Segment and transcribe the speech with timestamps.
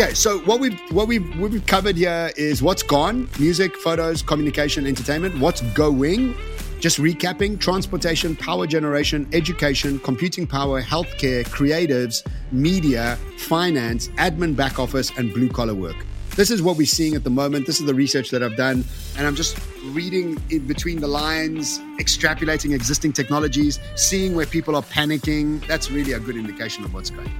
[0.00, 4.22] Okay, so what we've what we've what we've covered here is what's gone: music, photos,
[4.22, 5.38] communication, entertainment.
[5.38, 6.34] What's going?
[6.78, 15.12] Just recapping: transportation, power generation, education, computing power, healthcare, creatives, media, finance, admin, back office,
[15.18, 15.96] and blue collar work.
[16.34, 17.66] This is what we're seeing at the moment.
[17.66, 18.82] This is the research that I've done,
[19.18, 19.58] and I'm just
[19.88, 25.66] reading in between the lines, extrapolating existing technologies, seeing where people are panicking.
[25.66, 27.30] That's really a good indication of what's going.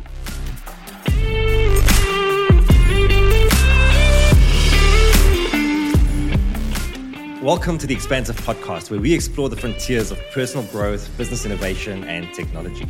[7.43, 12.05] Welcome to the Expansive Podcast, where we explore the frontiers of personal growth, business innovation,
[12.05, 12.87] and technology.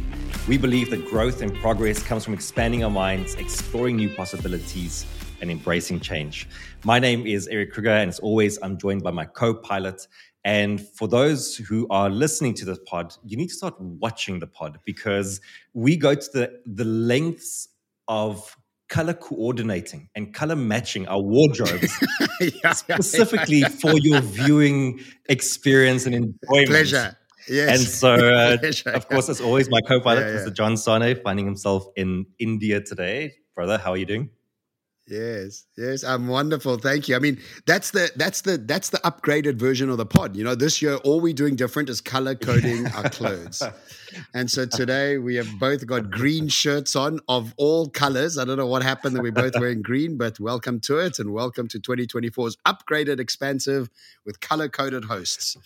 [0.48, 5.06] We believe that growth and progress comes from expanding our minds, exploring new possibilities,
[5.40, 6.48] and embracing change.
[6.82, 10.08] My name is Erik Kruger, and as always, I'm joined by my co pilot.
[10.42, 14.48] And for those who are listening to this pod, you need to start watching the
[14.48, 15.40] pod because
[15.74, 17.68] we go to the, the lengths
[18.08, 18.56] of
[18.90, 21.94] color coordinating and color matching our wardrobes
[22.62, 23.76] yeah, specifically yeah, yeah.
[23.80, 26.68] for your viewing experience and enjoyment.
[26.68, 27.16] Pleasure.
[27.48, 27.78] Yes.
[27.78, 28.58] And so, uh,
[28.94, 30.52] of course, as always, my co-pilot, Mr.
[30.52, 33.32] John Sanei, finding himself in India today.
[33.54, 34.30] Brother, how are you doing?
[35.10, 36.78] Yes, yes, I'm wonderful.
[36.78, 37.16] Thank you.
[37.16, 40.36] I mean, that's the that's the that's the upgraded version of the pod.
[40.36, 43.60] You know, this year all we're doing different is color coding our clothes.
[44.34, 48.38] And so today we have both got green shirts on of all colors.
[48.38, 51.32] I don't know what happened that we're both wearing green, but welcome to it and
[51.32, 53.88] welcome to 2024's upgraded expansive
[54.26, 55.56] with color coded hosts.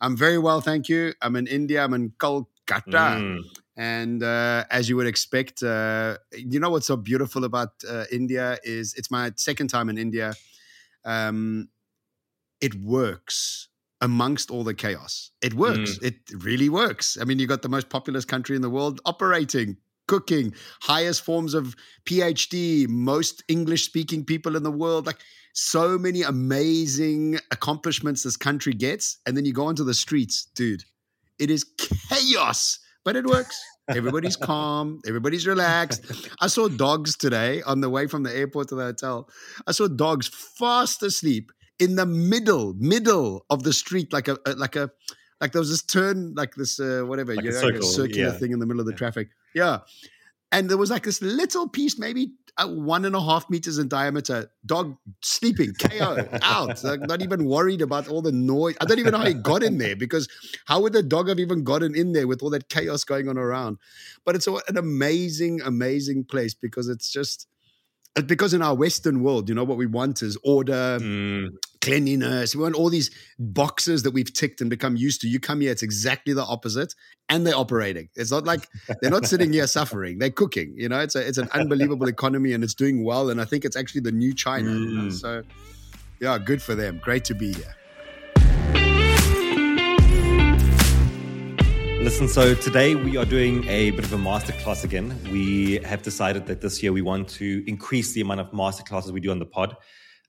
[0.00, 1.14] I'm very well, thank you.
[1.20, 1.82] I'm in India.
[1.82, 2.46] I'm in Kolkata.
[2.86, 3.40] Mm.
[3.78, 8.58] And uh, as you would expect, uh, you know what's so beautiful about uh, India
[8.64, 10.34] is it's my second time in India.
[11.04, 11.68] Um,
[12.60, 13.68] it works
[14.00, 15.30] amongst all the chaos.
[15.42, 15.98] It works.
[15.98, 16.04] Mm.
[16.06, 17.16] It really works.
[17.20, 19.76] I mean, you got the most populous country in the world operating,
[20.08, 25.06] cooking, highest forms of PhD, most English speaking people in the world.
[25.06, 25.20] Like
[25.52, 29.18] so many amazing accomplishments this country gets.
[29.24, 30.82] And then you go onto the streets, dude,
[31.38, 31.64] it is
[32.08, 33.60] chaos but it works.
[33.88, 35.00] Everybody's calm.
[35.06, 36.04] Everybody's relaxed.
[36.40, 39.28] I saw dogs today on the way from the airport to the hotel.
[39.66, 44.76] I saw dogs fast asleep in the middle, middle of the street, like a, like
[44.76, 44.90] a,
[45.40, 47.86] like there was this turn, like this, uh, whatever, like you know, circle, like a
[47.86, 48.38] circular yeah.
[48.38, 48.98] thing in the middle of the yeah.
[48.98, 49.28] traffic.
[49.54, 49.78] Yeah.
[50.50, 53.88] And there was like this little piece, maybe uh, one and a half meters in
[53.88, 58.74] diameter, dog sleeping, KO, out, like not even worried about all the noise.
[58.80, 60.26] I don't even know how he got in there because
[60.64, 63.36] how would the dog have even gotten in there with all that chaos going on
[63.36, 63.76] around?
[64.24, 67.46] But it's an amazing, amazing place because it's just,
[68.26, 71.48] because in our Western world, you know, what we want is order, mm.
[71.80, 72.54] cleanliness.
[72.54, 75.28] We want all these boxes that we've ticked and become used to.
[75.28, 76.94] You come here, it's exactly the opposite,
[77.28, 78.08] and they're operating.
[78.16, 78.68] It's not like
[79.00, 80.74] they're not sitting here suffering; they're cooking.
[80.76, 83.30] You know, it's a, it's an unbelievable economy, and it's doing well.
[83.30, 84.70] And I think it's actually the new China.
[84.70, 84.80] Mm.
[84.80, 85.10] You know?
[85.10, 85.42] So,
[86.20, 87.00] yeah, good for them.
[87.02, 87.74] Great to be here.
[92.00, 95.18] Listen, so today we are doing a bit of a masterclass again.
[95.32, 99.18] We have decided that this year we want to increase the amount of masterclasses we
[99.20, 99.76] do on the pod.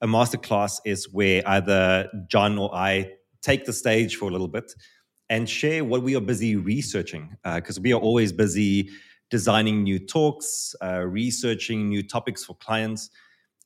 [0.01, 3.11] A masterclass is where either John or I
[3.43, 4.73] take the stage for a little bit
[5.29, 8.89] and share what we are busy researching, because uh, we are always busy
[9.29, 13.11] designing new talks, uh, researching new topics for clients.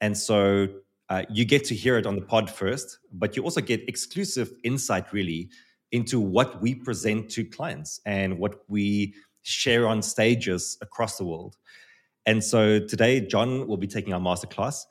[0.02, 0.68] And so
[1.08, 4.52] uh, you get to hear it on the pod first, but you also get exclusive
[4.64, 5.50] insight, really
[5.94, 11.56] into what we present to clients and what we share on stages across the world.
[12.26, 14.86] And so today, John will be taking our masterclass,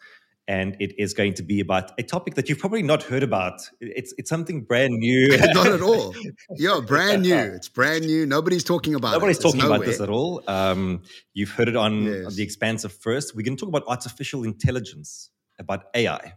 [0.47, 3.61] and it is going to be about a topic that you've probably not heard about.
[3.81, 5.29] It's it's something brand new.
[5.55, 6.15] not at all.
[6.57, 7.35] Yeah, brand new.
[7.35, 8.27] It's brand new.
[8.27, 9.43] Nobody's talking about Nobody's it.
[9.43, 10.43] talking about this at all.
[10.47, 11.03] Um,
[11.33, 12.27] you've heard it on, yes.
[12.27, 13.35] on the expansive first.
[13.35, 16.35] We're going to talk about artificial intelligence, about AI.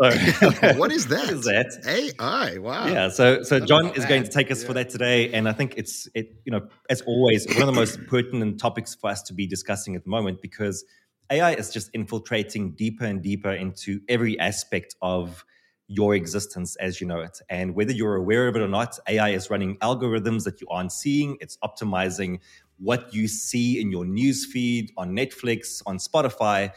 [0.00, 0.76] So what is that?
[0.78, 2.14] what is that?
[2.20, 2.58] AI.
[2.58, 2.86] Wow.
[2.86, 3.08] Yeah.
[3.08, 4.66] So so John is going to take us yeah.
[4.66, 7.72] for that today, and I think it's it you know as always one of the
[7.72, 10.84] most pertinent topics for us to be discussing at the moment because
[11.30, 15.44] AI is just infiltrating deeper and deeper into every aspect of
[15.88, 17.40] your existence as you know it.
[17.48, 20.92] And whether you're aware of it or not, AI is running algorithms that you aren't
[20.92, 21.36] seeing.
[21.40, 22.40] It's optimizing
[22.78, 26.72] what you see in your news feed on Netflix, on Spotify.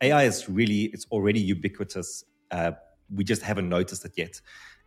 [0.00, 2.72] AI is really, it's already ubiquitous uh,
[3.14, 4.40] we just haven't noticed it yet.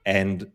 [0.05, 0.51] And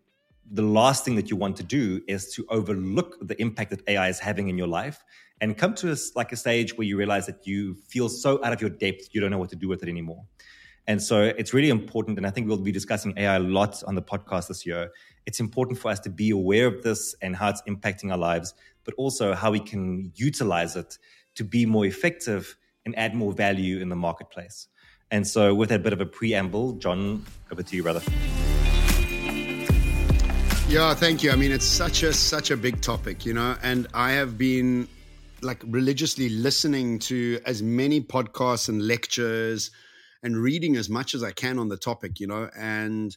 [0.50, 4.08] the last thing that you want to do is to overlook the impact that AI
[4.08, 5.04] is having in your life
[5.40, 8.52] and come to a, like a stage where you realize that you feel so out
[8.52, 10.24] of your depth, you don't know what to do with it anymore.
[10.86, 13.94] And so it's really important, and I think we'll be discussing AI a lot on
[13.94, 14.90] the podcast this year.
[15.24, 18.54] It's important for us to be aware of this and how it's impacting our lives,
[18.84, 20.98] but also how we can utilize it
[21.36, 24.68] to be more effective and add more value in the marketplace.
[25.10, 28.00] And so, with that bit of a preamble, John, over to you, brother.
[30.68, 31.32] Yeah, thank you.
[31.32, 34.86] I mean, it's such a such a big topic, you know, and I have been
[35.42, 39.72] like religiously listening to as many podcasts and lectures
[40.22, 43.16] and reading as much as I can on the topic, you know, and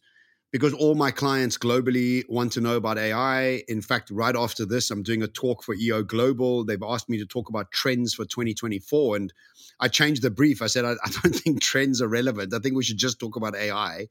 [0.54, 3.64] because all my clients globally want to know about AI.
[3.68, 6.64] In fact, right after this, I'm doing a talk for EO Global.
[6.64, 9.18] They've asked me to talk about trends for 2024.
[9.18, 9.34] And
[9.82, 10.62] I changed the brief.
[10.62, 12.54] I said, I, I don't think trends are relevant.
[12.54, 14.08] I think we should just talk about AI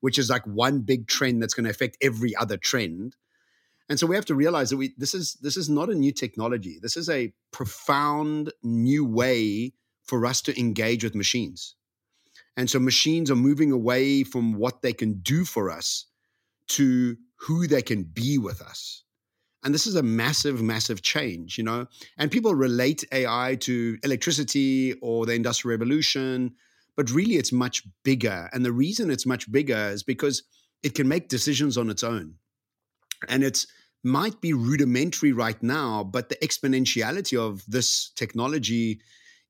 [0.00, 3.16] which is like one big trend that's going to affect every other trend.
[3.88, 6.12] And so we have to realize that we this is this is not a new
[6.12, 6.78] technology.
[6.82, 9.72] This is a profound new way
[10.02, 11.76] for us to engage with machines.
[12.56, 16.06] And so machines are moving away from what they can do for us
[16.68, 19.02] to who they can be with us.
[19.62, 21.86] And this is a massive, massive change, you know.
[22.16, 26.54] And people relate AI to electricity or the industrial revolution
[26.96, 28.48] but really it's much bigger.
[28.52, 30.42] And the reason it's much bigger is because
[30.82, 32.34] it can make decisions on its own.
[33.28, 33.66] And it's
[34.02, 39.00] might be rudimentary right now, but the exponentiality of this technology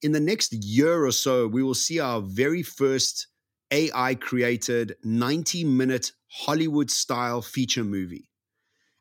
[0.06, 3.26] in the next year or so, we will see our very first
[3.72, 8.30] AI created 90 minute Hollywood style feature movie.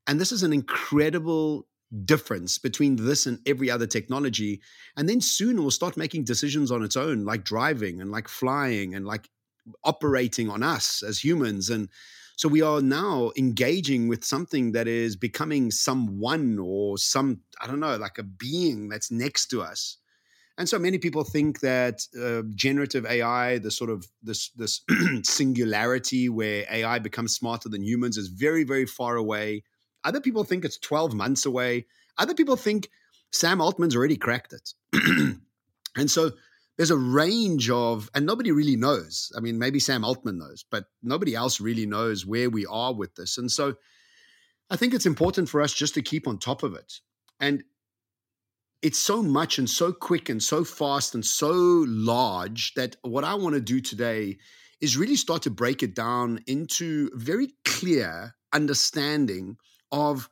[0.08, 1.68] And this is an incredible
[2.06, 4.62] difference between this and every other technology.
[4.98, 8.28] And then soon it will start making decisions on its own, like driving and like
[8.28, 9.30] flying and like
[9.84, 11.70] operating on us as humans.
[11.70, 11.88] And
[12.36, 17.80] so we are now engaging with something that is becoming someone or some, I don't
[17.80, 19.98] know, like a being that's next to us.
[20.58, 24.82] And so many people think that uh, generative AI, the sort of this this
[25.24, 29.64] singularity where AI becomes smarter than humans, is very very far away.
[30.04, 31.88] Other people think it's 12 months away.
[32.18, 32.90] Other people think
[33.32, 34.74] Sam Altman's already cracked it.
[35.98, 36.32] and so
[36.78, 39.32] there's a range of, and nobody really knows.
[39.36, 43.16] I mean, maybe Sam Altman knows, but nobody else really knows where we are with
[43.16, 43.38] this.
[43.38, 43.76] And so
[44.70, 47.00] I think it's important for us just to keep on top of it.
[47.40, 47.64] And
[48.82, 51.52] it's so much and so quick and so fast and so
[51.88, 54.38] large that what I want to do today
[54.82, 59.58] is really start to break it down into very clear understanding
[59.92, 60.30] of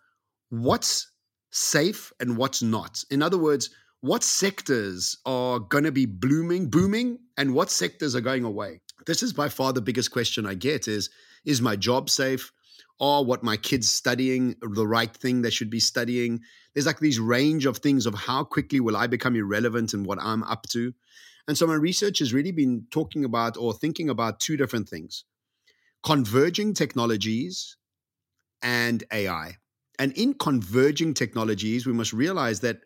[0.49, 1.11] what's
[1.51, 3.03] safe and what's not.
[3.09, 3.69] In other words,
[4.01, 8.81] what sectors are going to be blooming, booming, and what sectors are going away?
[9.05, 11.09] This is by far the biggest question I get is
[11.45, 12.51] is my job safe?
[12.99, 16.41] Are what my kids studying the right thing they should be studying?
[16.73, 20.19] There's like these range of things of how quickly will I become irrelevant and what
[20.21, 20.93] I'm up to?
[21.47, 25.25] And so my research has really been talking about or thinking about two different things.
[26.03, 27.77] Converging technologies
[28.61, 29.57] and AI.
[29.99, 32.77] And in converging technologies, we must realize that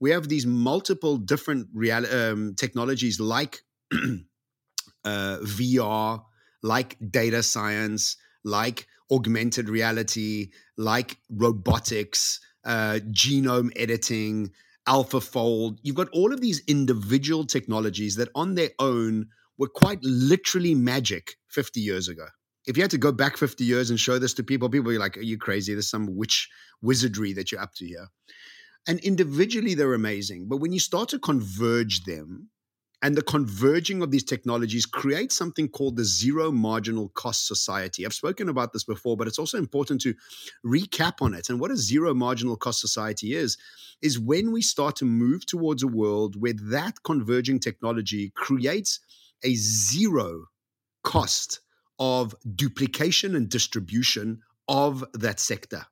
[0.00, 3.62] we have these multiple different real, um, technologies like
[3.92, 6.22] uh, VR,
[6.62, 14.50] like data science, like augmented reality, like robotics, uh, genome editing,
[14.88, 15.78] AlphaFold.
[15.82, 19.26] You've got all of these individual technologies that on their own
[19.58, 22.26] were quite literally magic 50 years ago
[22.66, 24.94] if you had to go back 50 years and show this to people, people would
[24.94, 25.72] be like, Are you crazy?
[25.72, 26.48] There's some witch
[26.82, 28.08] wizardry that you're up to here.
[28.88, 30.46] And individually, they're amazing.
[30.48, 32.50] But when you start to converge them,
[33.02, 38.06] and the converging of these technologies creates something called the zero marginal cost society.
[38.06, 40.14] I've spoken about this before, but it's also important to
[40.64, 41.50] recap on it.
[41.50, 43.58] And what a zero marginal cost society is,
[44.00, 49.00] is when we start to move towards a world where that converging technology creates
[49.44, 50.46] a zero
[51.04, 51.60] cost
[51.98, 55.84] of duplication and distribution of that sector.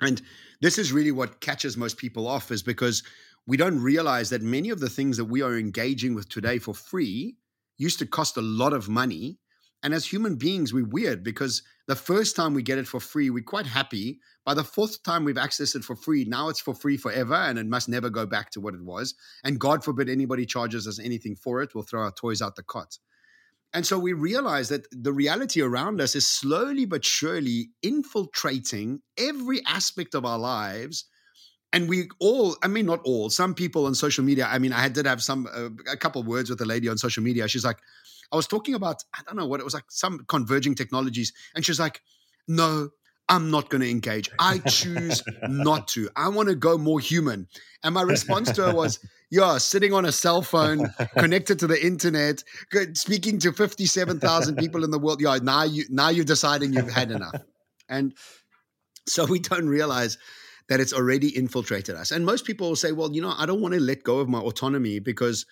[0.00, 0.20] And
[0.60, 3.02] this is really what catches most people off is because
[3.46, 6.74] we don't realize that many of the things that we are engaging with today for
[6.74, 7.36] free
[7.78, 9.38] used to cost a lot of money.
[9.82, 13.30] And as human beings, we're weird because the first time we get it for free,
[13.30, 14.20] we're quite happy.
[14.44, 17.58] By the fourth time we've accessed it for free, now it's for free forever and
[17.58, 19.14] it must never go back to what it was.
[19.42, 22.62] And God forbid anybody charges us anything for it, we'll throw our toys out the
[22.62, 22.98] cot.
[23.72, 29.64] And so we realize that the reality around us is slowly but surely infiltrating every
[29.64, 31.06] aspect of our lives.
[31.72, 34.48] And we all, I mean, not all, some people on social media.
[34.50, 37.22] I mean, I did have some, uh, a couple words with a lady on social
[37.22, 37.46] media.
[37.46, 37.78] She's like,
[38.32, 41.32] I was talking about, I don't know what it was like, some converging technologies.
[41.54, 42.02] And she's like,
[42.48, 42.90] no,
[43.28, 44.28] I'm not going to engage.
[44.38, 46.10] I choose not to.
[46.16, 47.46] I want to go more human.
[47.84, 48.98] And my response to her was,
[49.30, 52.42] yeah, sitting on a cell phone, connected to the internet,
[52.94, 55.20] speaking to 57,000 people in the world.
[55.20, 57.40] Yeah, now you now you're deciding you've had enough.
[57.88, 58.12] And
[59.06, 60.18] so we don't realize
[60.70, 62.12] that it's already infiltrated us.
[62.12, 64.28] And most people will say, well, you know, I don't want to let go of
[64.28, 65.44] my autonomy because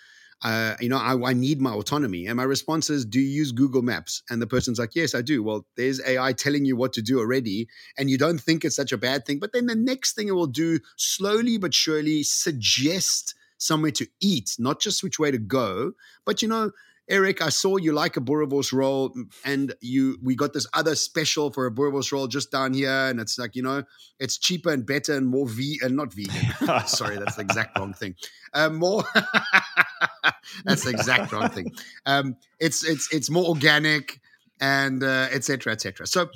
[0.44, 2.26] uh, you know, I, I, need my autonomy.
[2.26, 4.22] And my response is, do you use Google Maps?
[4.30, 5.42] And the person's like, yes, I do.
[5.42, 7.66] Well, there's AI telling you what to do already.
[7.98, 9.40] And you don't think it's such a bad thing.
[9.40, 14.54] But then the next thing it will do, slowly but surely, suggest somewhere to eat,
[14.60, 15.94] not just which way to go.
[16.24, 16.70] But, you know,
[17.08, 21.50] Erik, I saw you like a boerewors roll, and you we got this other special
[21.50, 23.84] for a boerewors roll just down here, and it's like you know
[24.18, 26.86] it's cheaper and better and more v and not vegan.
[26.86, 28.14] Sorry, that's the exact wrong thing.
[28.52, 29.04] Um, more.
[30.64, 31.72] that's the exact wrong thing.
[32.04, 34.20] Um, it's it's it's more organic
[34.60, 35.72] and etc.
[35.72, 36.04] Uh, etc.
[36.04, 36.28] Et so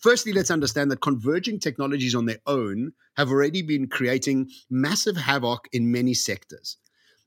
[0.00, 5.68] firstly, let's understand that converging technologies on their own have already been creating massive havoc
[5.72, 6.76] in many sectors.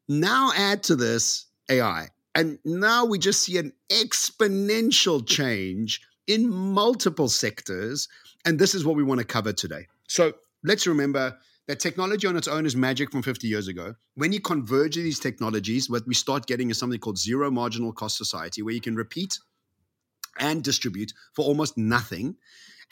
[0.07, 2.09] Now, add to this AI.
[2.35, 8.07] And now we just see an exponential change in multiple sectors.
[8.45, 9.87] And this is what we want to cover today.
[10.07, 10.33] So
[10.63, 13.95] let's remember that technology on its own is magic from 50 years ago.
[14.15, 18.17] When you converge these technologies, what we start getting is something called zero marginal cost
[18.17, 19.37] society, where you can repeat
[20.39, 22.35] and distribute for almost nothing.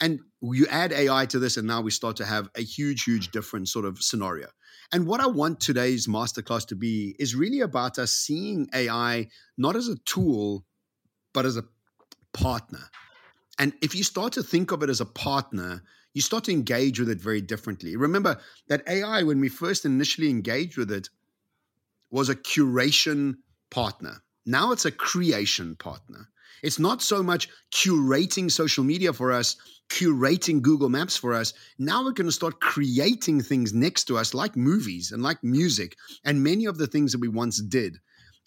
[0.00, 3.28] And you add AI to this, and now we start to have a huge, huge
[3.28, 3.32] mm.
[3.32, 4.48] different sort of scenario.
[4.92, 9.76] And what I want today's masterclass to be is really about us seeing AI not
[9.76, 10.64] as a tool,
[11.34, 11.64] but as a
[12.32, 12.90] partner.
[13.58, 15.82] And if you start to think of it as a partner,
[16.14, 17.96] you start to engage with it very differently.
[17.96, 18.38] Remember
[18.68, 21.10] that AI, when we first initially engaged with it,
[22.10, 23.36] was a curation
[23.70, 24.22] partner.
[24.46, 26.28] Now it's a creation partner.
[26.62, 29.56] It's not so much curating social media for us,
[29.88, 31.54] curating Google Maps for us.
[31.78, 35.96] Now we're going to start creating things next to us, like movies and like music,
[36.24, 37.98] and many of the things that we once did.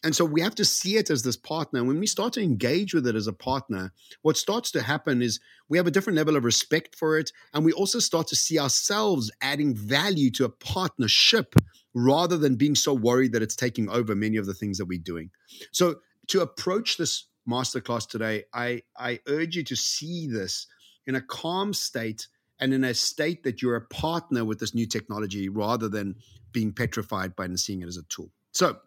[0.04, 1.84] And so we have to see it as this partner.
[1.84, 5.40] When we start to engage with it as a partner, what starts to happen is
[5.70, 7.32] we have a different level of respect for it.
[7.54, 11.54] And we also start to see ourselves adding value to a partnership
[11.94, 14.98] rather than being so worried that it's taking over many of the things that we're
[14.98, 15.30] doing.
[15.72, 20.68] So to approach this masterclass today, I, I urge you to see this
[21.06, 22.28] in a calm state
[22.60, 26.16] and in a state that you're a partner with this new technology rather than
[26.52, 28.30] being petrified by and seeing it as a tool.
[28.52, 28.78] So,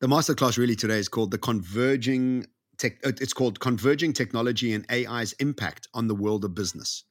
[0.00, 5.32] the masterclass really today is called the converging tech, it's called converging technology and AI's
[5.34, 7.04] impact on the world of business.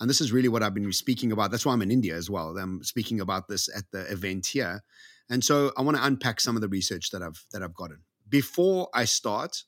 [0.00, 1.52] And this is really what I've been speaking about.
[1.52, 2.56] That's why I'm in India as well.
[2.58, 4.82] I'm speaking about this at the event here.
[5.30, 8.00] And so I want to unpack some of the research that I've that I've gotten
[8.28, 9.62] before I start,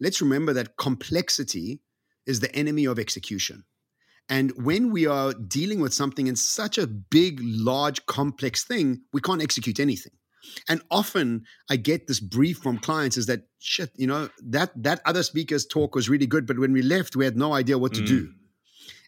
[0.00, 1.80] let's remember that complexity
[2.26, 3.64] is the enemy of execution.
[4.28, 9.20] And when we are dealing with something in such a big, large, complex thing, we
[9.20, 10.12] can't execute anything.
[10.68, 15.00] And often I get this brief from clients is that shit, you know, that that
[15.04, 17.94] other speaker's talk was really good, but when we left, we had no idea what
[17.94, 18.06] to mm.
[18.06, 18.32] do.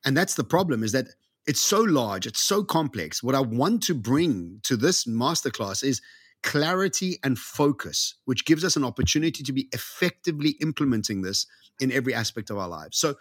[0.04, 1.09] And that's the problem is that
[1.47, 3.23] it's so large, it's so complex.
[3.23, 6.00] What I want to bring to this masterclass is
[6.42, 11.47] clarity and focus, which gives us an opportunity to be effectively implementing this
[11.80, 12.99] in every aspect of our lives.
[12.99, 13.16] So,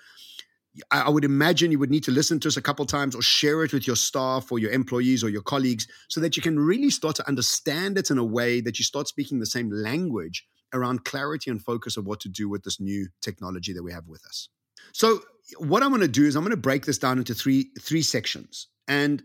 [0.91, 3.63] I would imagine you would need to listen to us a couple times or share
[3.63, 6.91] it with your staff or your employees or your colleagues so that you can really
[6.91, 11.05] start to understand it in a way that you start speaking the same language around
[11.05, 14.23] clarity and focus of what to do with this new technology that we have with
[14.25, 14.49] us.
[14.93, 15.21] So,
[15.57, 18.03] what I'm going to do is I'm going to break this down into three three
[18.03, 18.67] sections.
[18.88, 19.23] And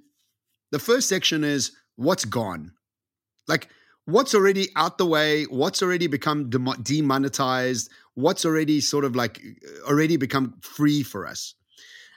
[0.72, 2.72] the first section is what's gone.
[3.46, 3.68] Like
[4.06, 9.88] what's already out the way, what's already become demonetized, what's already sort of like uh,
[9.88, 11.54] already become free for us.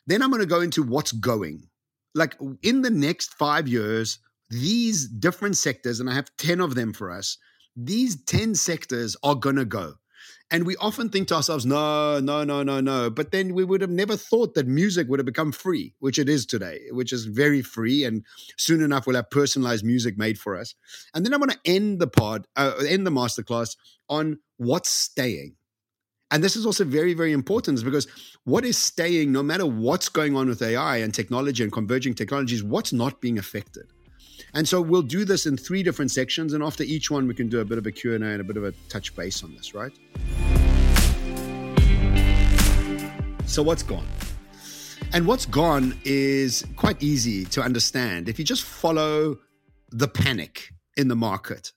[0.05, 1.67] Then I'm going to go into what's going.
[2.15, 6.93] Like in the next five years, these different sectors, and I have 10 of them
[6.93, 7.37] for us,
[7.75, 9.95] these 10 sectors are going to go.
[10.49, 13.09] And we often think to ourselves, no, no, no, no, no.
[13.09, 16.29] But then we would have never thought that music would have become free, which it
[16.29, 18.05] is today, which is very free.
[18.05, 18.23] And
[18.57, 20.73] soon enough, we'll have personalized music made for us.
[21.13, 23.75] And then I'm going to end the pod, uh, end the masterclass
[24.07, 25.55] on what's staying.
[26.31, 28.07] And this is also very, very important because
[28.45, 32.63] what is staying, no matter what's going on with AI and technology and converging technologies,
[32.63, 33.87] what's not being affected.
[34.53, 37.49] And so we'll do this in three different sections, and after each one, we can
[37.49, 39.73] do a bit of a Q&A and a bit of a touch base on this,
[39.73, 39.91] right?
[43.45, 44.07] So what's gone?
[45.13, 49.37] And what's gone is quite easy to understand if you just follow
[49.89, 51.71] the panic in the market.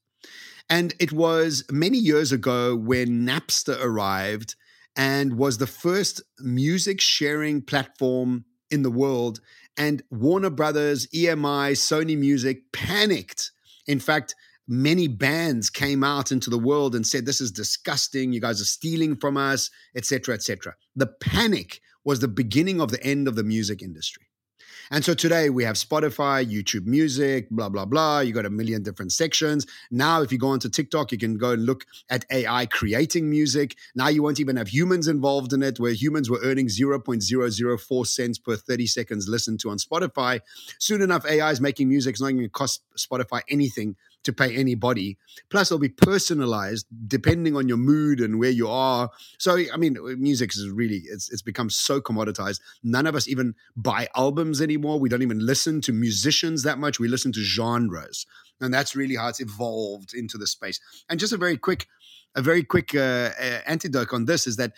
[0.68, 4.56] And it was many years ago when Napster arrived
[4.96, 9.40] and was the first music sharing platform in the world
[9.76, 13.52] and Warner Brothers, EMI, Sony Music panicked.
[13.86, 14.34] In fact,
[14.68, 18.32] many bands came out into the world and said, This is disgusting.
[18.32, 20.74] You guys are stealing from us, etc., etc.
[20.94, 24.29] The panic was the beginning of the end of the music industry.
[24.92, 28.20] And so today we have Spotify, YouTube Music, blah, blah, blah.
[28.20, 29.64] You got a million different sections.
[29.88, 33.76] Now, if you go onto TikTok, you can go and look at AI creating music.
[33.94, 38.38] Now you won't even have humans involved in it, where humans were earning 0.004 cents
[38.38, 40.40] per 30 seconds listened to on Spotify.
[40.80, 42.14] Soon enough, AI is making music.
[42.14, 43.94] It's not going to cost Spotify anything
[44.24, 45.16] to pay anybody.
[45.50, 49.10] Plus, it'll be personalized depending on your mood and where you are.
[49.38, 52.60] So, I mean, music is really it's it's become so commoditized.
[52.82, 54.98] None of us even buy albums anymore.
[54.98, 56.98] We don't even listen to musicians that much.
[57.00, 58.26] We listen to genres,
[58.60, 60.80] and that's really how it's evolved into the space.
[61.08, 61.86] And just a very quick,
[62.34, 63.30] a very quick uh,
[63.66, 64.72] antidote on this is that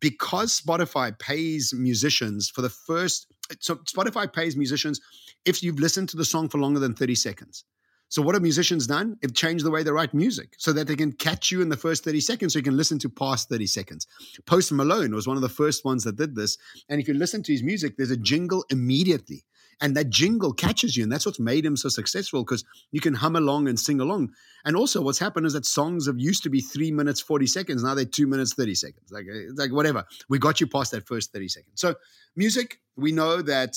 [0.00, 5.00] because Spotify pays musicians for the first, so Spotify pays musicians
[5.44, 7.64] if you've listened to the song for longer than 30 seconds.
[8.08, 9.16] So what have musicians done?
[9.20, 11.76] They've changed the way they write music so that they can catch you in the
[11.76, 14.06] first 30 seconds so you can listen to past 30 seconds.
[14.46, 16.56] Post Malone was one of the first ones that did this.
[16.88, 19.44] And if you listen to his music, there's a jingle immediately.
[19.80, 21.02] And that jingle catches you.
[21.02, 24.30] And that's what's made him so successful because you can hum along and sing along.
[24.64, 27.82] And also what's happened is that songs have used to be three minutes, 40 seconds.
[27.82, 29.10] Now they're two minutes, 30 seconds.
[29.10, 30.04] Like, eh, like whatever.
[30.28, 31.80] We got you past that first 30 seconds.
[31.80, 31.96] So
[32.36, 33.76] music, we know that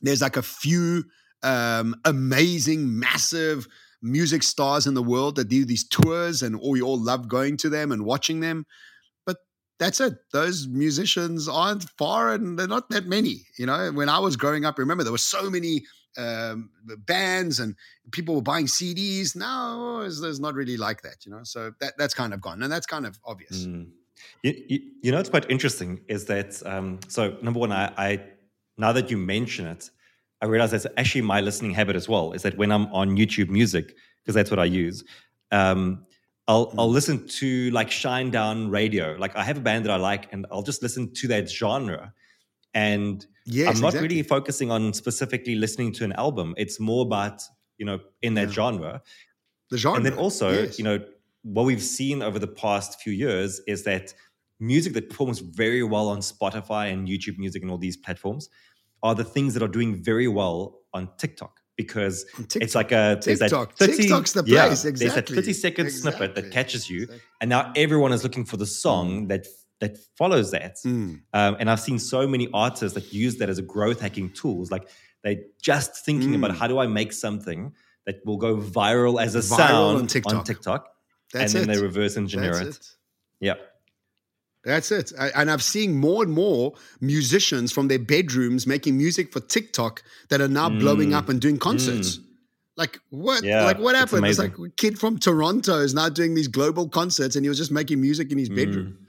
[0.00, 1.04] there's like a few
[1.42, 3.66] um, amazing, massive
[4.02, 7.68] music stars in the world that do these tours, and we all love going to
[7.68, 8.66] them and watching them.
[9.26, 9.38] But
[9.78, 10.14] that's it.
[10.32, 13.46] Those musicians aren't far, and they're not that many.
[13.58, 15.82] You know, when I was growing up, remember there were so many
[16.16, 16.70] um,
[17.06, 17.76] bands and
[18.10, 19.36] people were buying CDs.
[19.36, 21.24] Now there's not really like that.
[21.24, 23.66] You know, so that that's kind of gone, and that's kind of obvious.
[23.66, 23.90] Mm.
[24.42, 28.22] You, you, you, know, it's quite interesting is that um, so number one, I, I
[28.76, 29.90] now that you mention it,
[30.42, 32.32] I realized that's actually my listening habit as well.
[32.32, 35.04] Is that when I'm on YouTube Music, because that's what I use,
[35.50, 36.06] um,
[36.48, 36.94] I'll I'll hmm.
[36.94, 39.16] listen to like Shinedown Radio.
[39.18, 42.12] Like I have a band that I like, and I'll just listen to that genre.
[42.74, 44.08] And yes, I'm not exactly.
[44.08, 46.54] really focusing on specifically listening to an album.
[46.56, 47.42] It's more about
[47.78, 48.54] you know in that yeah.
[48.54, 49.02] genre.
[49.70, 50.78] The genre, and then also yes.
[50.78, 51.00] you know
[51.42, 54.12] what we've seen over the past few years is that
[54.58, 58.50] music that performs very well on Spotify and YouTube Music and all these platforms
[59.02, 62.62] are the things that are doing very well on TikTok because TikTok.
[62.62, 63.76] it's like a TikTok.
[63.76, 64.52] that 30, TikTok's the place.
[64.52, 65.06] Yeah, exactly.
[65.06, 66.10] There's that 30 second exactly.
[66.18, 67.22] snippet that catches you, exactly.
[67.40, 69.28] and now everyone is looking for the song mm.
[69.28, 69.46] that
[69.80, 70.76] that follows that.
[70.84, 71.22] Mm.
[71.32, 74.70] Um, and I've seen so many artists that use that as a growth hacking tools.
[74.70, 74.88] Like
[75.24, 76.36] they're just thinking mm.
[76.36, 77.72] about how do I make something
[78.06, 80.86] that will go viral as a viral sound on TikTok, on TikTok
[81.34, 81.74] and then it.
[81.74, 82.76] they reverse engineer That's it.
[82.76, 82.86] it.
[83.40, 83.54] Yeah.
[84.64, 85.12] That's it.
[85.18, 90.40] And I've seen more and more musicians from their bedrooms making music for TikTok that
[90.40, 90.80] are now mm.
[90.80, 92.18] blowing up and doing concerts.
[92.18, 92.24] Mm.
[92.76, 93.42] Like what?
[93.42, 94.26] Yeah, like what happened?
[94.26, 97.48] It's, it's, like a kid from Toronto is now doing these global concerts, and he
[97.48, 98.98] was just making music in his bedroom.
[98.98, 99.06] Mm.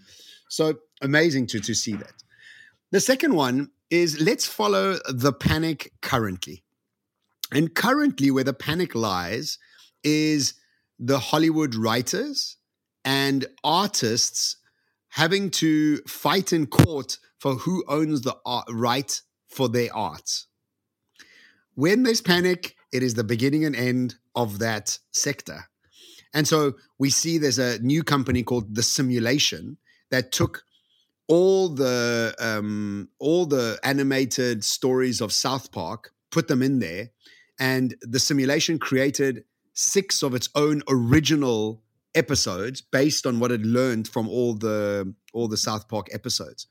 [0.50, 2.14] So amazing to to see that.
[2.92, 6.64] The second one is let's follow the panic currently,
[7.52, 9.58] and currently where the panic lies
[10.04, 10.56] is
[11.00, 12.58] the Hollywood writers
[13.06, 14.58] and artists
[15.12, 20.46] having to fight in court for who owns the art, right for their art.
[21.76, 25.66] When there's panic, it is the beginning and end of that sector.
[26.34, 29.78] And so we see there's a new company called The Simulation
[30.12, 30.64] that took
[31.28, 37.10] all the um, all the animated stories of South Park, put them in there,
[37.60, 41.82] and the simulation created six of its own original
[42.16, 46.68] episodes based on what it learned from all the all the South Park episodes.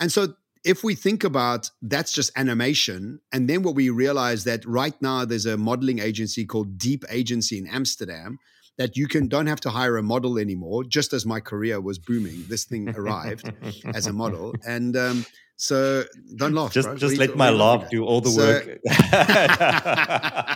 [0.00, 0.34] And so
[0.66, 5.24] if we think about that's just animation and then what we realize that right now
[5.24, 8.38] there's a modeling agency called Deep Agency in Amsterdam
[8.76, 11.98] that you can don't have to hire a model anymore just as my career was
[11.98, 13.50] booming this thing arrived
[13.94, 15.24] as a model and um,
[15.56, 16.96] so don't laugh just bro.
[16.96, 18.80] just let my laugh do all the so, work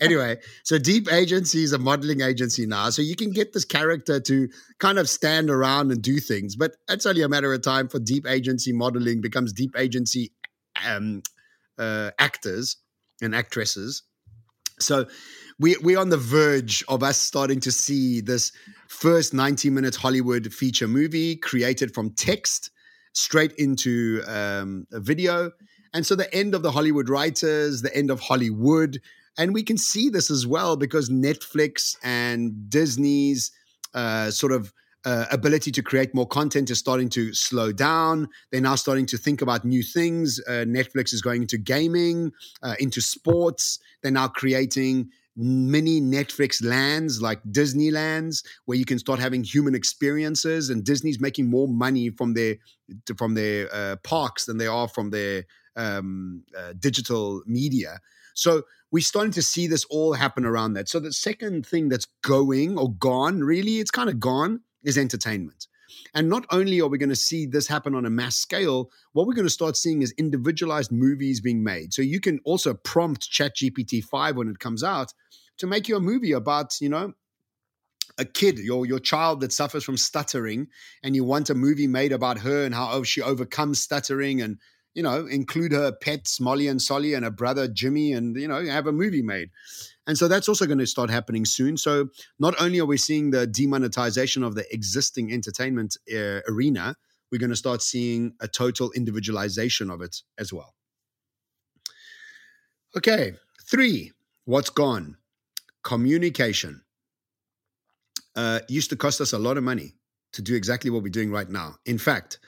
[0.00, 2.90] anyway, so Deep Agency is a modeling agency now.
[2.90, 6.72] So you can get this character to kind of stand around and do things, but
[6.88, 10.32] it's only a matter of time for Deep Agency modeling becomes Deep Agency
[10.86, 11.22] um,
[11.78, 12.76] uh, actors
[13.20, 14.02] and actresses.
[14.80, 15.06] So
[15.58, 18.52] we, we're on the verge of us starting to see this
[18.88, 22.70] first 90 minute Hollywood feature movie created from text
[23.12, 25.52] straight into um, a video.
[25.92, 29.00] And so the end of the Hollywood writers, the end of Hollywood,
[29.38, 33.50] and we can see this as well because Netflix and Disney's
[33.94, 34.72] uh, sort of
[35.04, 38.28] uh, ability to create more content is starting to slow down.
[38.50, 40.40] They're now starting to think about new things.
[40.48, 43.78] Uh, Netflix is going into gaming, uh, into sports.
[44.02, 50.70] They're now creating mini Netflix lands like Disneylands, where you can start having human experiences.
[50.70, 52.56] And Disney's making more money from their
[53.18, 55.44] from their uh, parks than they are from their
[55.76, 58.00] um, uh, digital media.
[58.34, 60.88] So we're starting to see this all happen around that.
[60.88, 65.66] So the second thing that's going or gone, really, it's kind of gone, is entertainment.
[66.14, 69.26] And not only are we going to see this happen on a mass scale, what
[69.26, 71.92] we're going to start seeing is individualized movies being made.
[71.92, 75.12] So you can also prompt ChatGPT 5 when it comes out
[75.58, 77.14] to make you a movie about, you know,
[78.18, 80.68] a kid, your your child that suffers from stuttering,
[81.02, 84.58] and you want a movie made about her and how oh, she overcomes stuttering and
[84.94, 88.64] you know, include her pets, Molly and Solly, and her brother Jimmy, and you know,
[88.64, 89.50] have a movie made.
[90.06, 91.76] And so that's also going to start happening soon.
[91.76, 96.96] So not only are we seeing the demonetization of the existing entertainment uh, arena,
[97.32, 100.74] we're going to start seeing a total individualization of it as well.
[102.96, 103.32] Okay,
[103.68, 104.12] three,
[104.44, 105.16] what's gone?
[105.82, 106.82] Communication.
[108.36, 109.94] Uh, used to cost us a lot of money
[110.32, 111.76] to do exactly what we're doing right now.
[111.86, 112.38] In fact,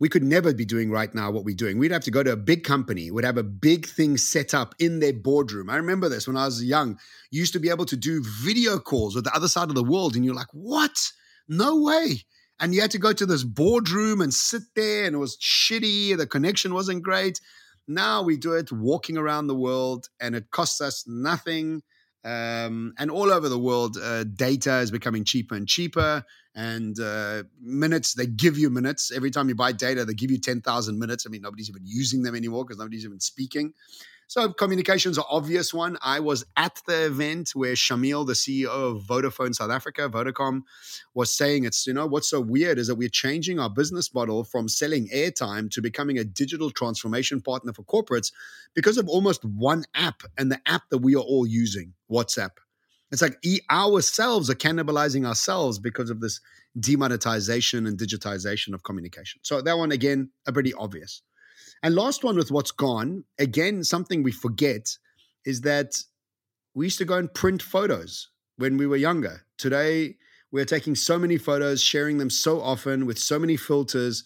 [0.00, 1.78] we could never be doing right now what we're doing.
[1.78, 4.74] We'd have to go to a big company, would have a big thing set up
[4.78, 5.68] in their boardroom.
[5.68, 6.98] I remember this when I was young.
[7.30, 9.82] You used to be able to do video calls with the other side of the
[9.82, 10.96] world, and you're like, what?
[11.48, 12.24] No way.
[12.60, 16.16] And you had to go to this boardroom and sit there, and it was shitty.
[16.16, 17.40] The connection wasn't great.
[17.88, 21.82] Now we do it walking around the world, and it costs us nothing.
[22.24, 26.24] Um, and all over the world, uh, data is becoming cheaper and cheaper.
[26.58, 29.12] And uh, minutes, they give you minutes.
[29.14, 31.24] Every time you buy data, they give you 10,000 minutes.
[31.24, 33.74] I mean, nobody's even using them anymore because nobody's even speaking.
[34.26, 35.98] So communications are obvious one.
[36.02, 40.62] I was at the event where Shamil, the CEO of Vodafone South Africa, Vodacom,
[41.14, 44.42] was saying it's, you know, what's so weird is that we're changing our business model
[44.42, 48.32] from selling airtime to becoming a digital transformation partner for corporates
[48.74, 52.50] because of almost one app and the app that we are all using, WhatsApp.
[53.10, 53.38] It's like
[53.70, 56.40] ourselves are cannibalizing ourselves because of this
[56.78, 59.40] demonetization and digitization of communication.
[59.42, 61.22] So that one again, a pretty obvious.
[61.82, 64.96] And last one with what's gone, again, something we forget
[65.44, 65.94] is that
[66.74, 69.42] we used to go and print photos when we were younger.
[69.56, 70.16] Today,
[70.50, 74.24] we're taking so many photos, sharing them so often with so many filters.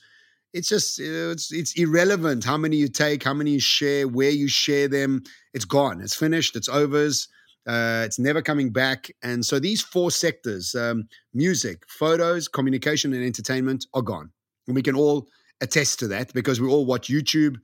[0.53, 4.49] It's just it's it's irrelevant how many you take, how many you share, where you
[4.49, 5.23] share them.
[5.55, 6.01] It's gone.
[6.01, 6.57] It's finished.
[6.57, 7.29] It's overs.
[7.67, 9.11] Uh, it's never coming back.
[9.23, 14.31] And so these four sectors um, music, photos, communication, and entertainment are gone.
[14.67, 15.29] And we can all
[15.61, 17.57] attest to that because we all watch YouTube,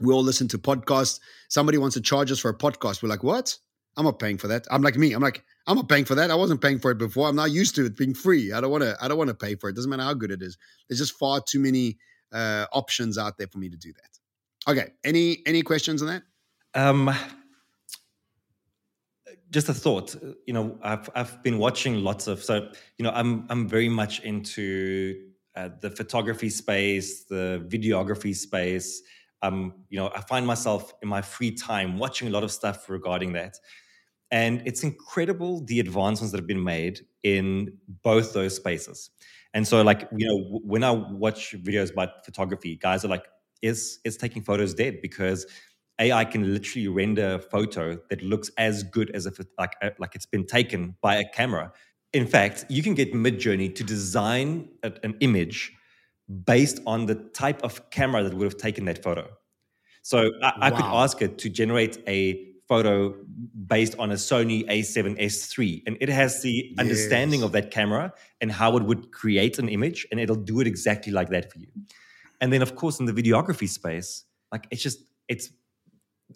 [0.00, 1.20] we all listen to podcasts.
[1.48, 3.02] Somebody wants to charge us for a podcast.
[3.02, 3.56] We're like, what?
[3.96, 4.66] I'm not paying for that.
[4.70, 5.12] I'm like me.
[5.12, 6.30] I'm like, I'm not paying for that.
[6.30, 7.28] I wasn't paying for it before.
[7.28, 8.52] I'm not used to it being free.
[8.52, 8.96] I don't want to.
[9.00, 9.76] I don't want to pay for it.
[9.76, 10.58] Doesn't matter how good it is.
[10.88, 11.98] There's just far too many
[12.32, 14.72] uh, options out there for me to do that.
[14.72, 14.92] Okay.
[15.04, 16.22] Any any questions on that?
[16.74, 17.14] Um,
[19.54, 20.14] just a thought.
[20.46, 22.68] You know, I've I've been watching lots of so.
[22.98, 25.14] You know, I'm I'm very much into
[25.56, 29.02] uh, the photography space, the videography space.
[29.42, 32.88] Um, you know, I find myself in my free time watching a lot of stuff
[32.90, 33.56] regarding that.
[34.30, 39.10] And it's incredible the advancements that have been made in both those spaces.
[39.52, 43.26] And so, like, you know, when I watch videos about photography, guys are like,
[43.62, 45.00] is is taking photos dead?
[45.02, 45.46] Because
[45.98, 49.90] AI can literally render a photo that looks as good as if it, like uh,
[49.98, 51.72] like it's been taken by a camera
[52.14, 55.72] in fact, you can get Midjourney to design a, an image
[56.46, 59.28] based on the type of camera that would have taken that photo.
[60.02, 63.14] So I, I could ask it to generate a photo
[63.66, 66.78] based on a Sony a7S III, and it has the yes.
[66.78, 70.66] understanding of that camera and how it would create an image, and it'll do it
[70.66, 71.66] exactly like that for you.
[72.40, 75.50] And then, of course, in the videography space, like it's just it's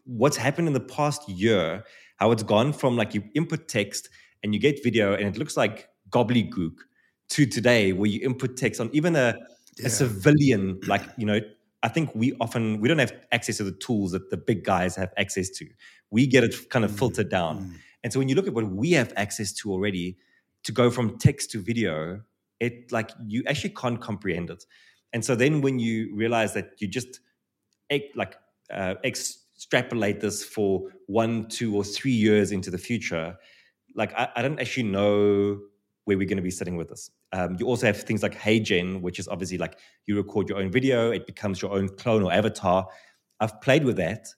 [0.04, 1.84] what's happened in the past year,
[2.16, 4.08] how it's gone from like you input text
[4.42, 6.76] and you get video and it looks like gobbledygook
[7.30, 9.34] to today where you input text on even a,
[9.78, 9.86] yeah.
[9.86, 11.40] a civilian like you know
[11.82, 14.96] i think we often we don't have access to the tools that the big guys
[14.96, 15.66] have access to
[16.10, 16.98] we get it kind of mm.
[16.98, 17.74] filtered down mm.
[18.02, 20.16] and so when you look at what we have access to already
[20.64, 22.20] to go from text to video
[22.60, 24.64] it like you actually can't comprehend it
[25.12, 27.20] and so then when you realize that you just
[28.14, 28.36] like
[28.72, 28.94] uh,
[29.58, 33.36] extrapolate this for one two or three years into the future
[33.98, 35.58] like I, I don't actually know
[36.04, 37.10] where we're going to be sitting with this.
[37.32, 40.70] Um, you also have things like HeyGen, which is obviously like you record your own
[40.70, 42.88] video, it becomes your own clone or avatar.
[43.40, 44.28] I've played with that.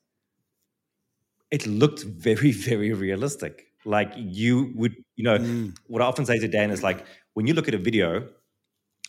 [1.53, 3.67] It looked very, very realistic.
[3.85, 5.77] Like you would, you know, mm.
[5.87, 7.05] what I often say to Dan is like,
[7.35, 8.29] when you look at a video,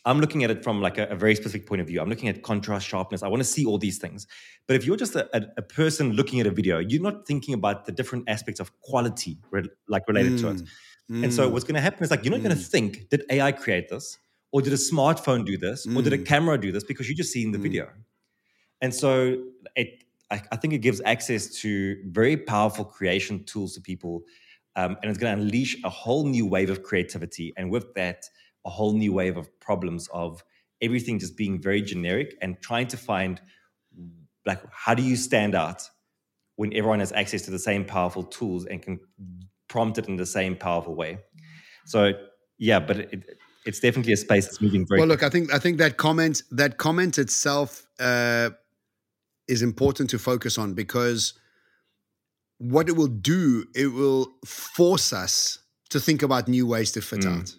[0.06, 2.02] I'm looking at it from like a, a, very specific point of view.
[2.02, 3.22] I'm looking at contrast, sharpness.
[3.22, 4.26] I want to see all these things.
[4.68, 7.54] But if you're just a, a, a person looking at a video, you're not thinking
[7.54, 10.42] about the different aspects of quality, re- like related mm.
[10.42, 10.62] to it.
[11.12, 11.24] Mm.
[11.26, 12.46] And so what's going to happen is like you're not mm.
[12.46, 14.18] going to think, did AI create this?
[14.52, 15.86] Or did a smartphone do this?
[15.86, 16.26] Or did a mm.
[16.26, 16.84] camera do this?
[16.84, 17.64] Because you're just seeing the mm.
[17.64, 17.90] video.
[18.82, 19.38] And so
[19.76, 24.24] it, I, I, think it gives access to very powerful creation tools to people.
[24.76, 27.54] Um, and it's going to unleash a whole new wave of creativity.
[27.56, 28.26] And with that,
[28.66, 30.44] a whole new wave of problems of
[30.82, 33.42] everything just being very generic and trying to find
[34.46, 35.90] like how do you stand out
[36.56, 39.00] when everyone has access to the same powerful tools and can
[39.68, 41.20] prompt it in the same powerful way?
[41.86, 42.14] So
[42.62, 45.60] yeah but it, it's definitely a space that's moving very well look i think i
[45.60, 48.50] think that comment that comment itself uh,
[49.48, 51.34] is important to focus on because
[52.60, 57.22] what it will do it will force us to think about new ways to fit
[57.22, 57.40] mm.
[57.40, 57.56] out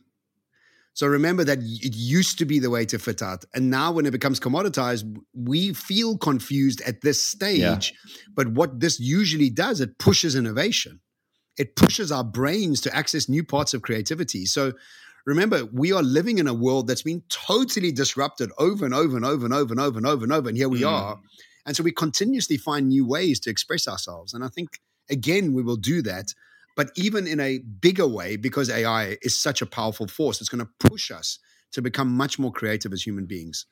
[0.94, 3.44] so remember that it used to be the way to fit out.
[3.54, 7.92] And now when it becomes commoditized, we feel confused at this stage.
[7.92, 8.14] Yeah.
[8.34, 11.00] But what this usually does, it pushes innovation.
[11.56, 14.44] It pushes our brains to access new parts of creativity.
[14.44, 14.72] So
[15.24, 19.24] remember, we are living in a world that's been totally disrupted over and over and
[19.24, 20.48] over and over and over and over and over.
[20.48, 20.90] And here we mm.
[20.90, 21.18] are.
[21.64, 24.34] And so we continuously find new ways to express ourselves.
[24.34, 26.34] And I think, again, we will do that
[26.76, 30.64] but even in a bigger way, because AI is such a powerful force, it's going
[30.64, 31.38] to push us
[31.72, 33.66] to become much more creative as human beings.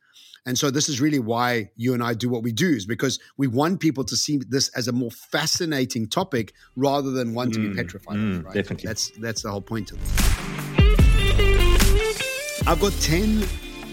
[0.47, 3.21] And so this is really why you and I do what we do, is because
[3.37, 7.55] we want people to see this as a more fascinating topic rather than one mm,
[7.55, 8.55] to be mm, petrified mm, of, right?
[8.55, 8.87] Definitely.
[8.87, 10.09] That's that's the whole point of it.
[12.67, 13.47] I've got 10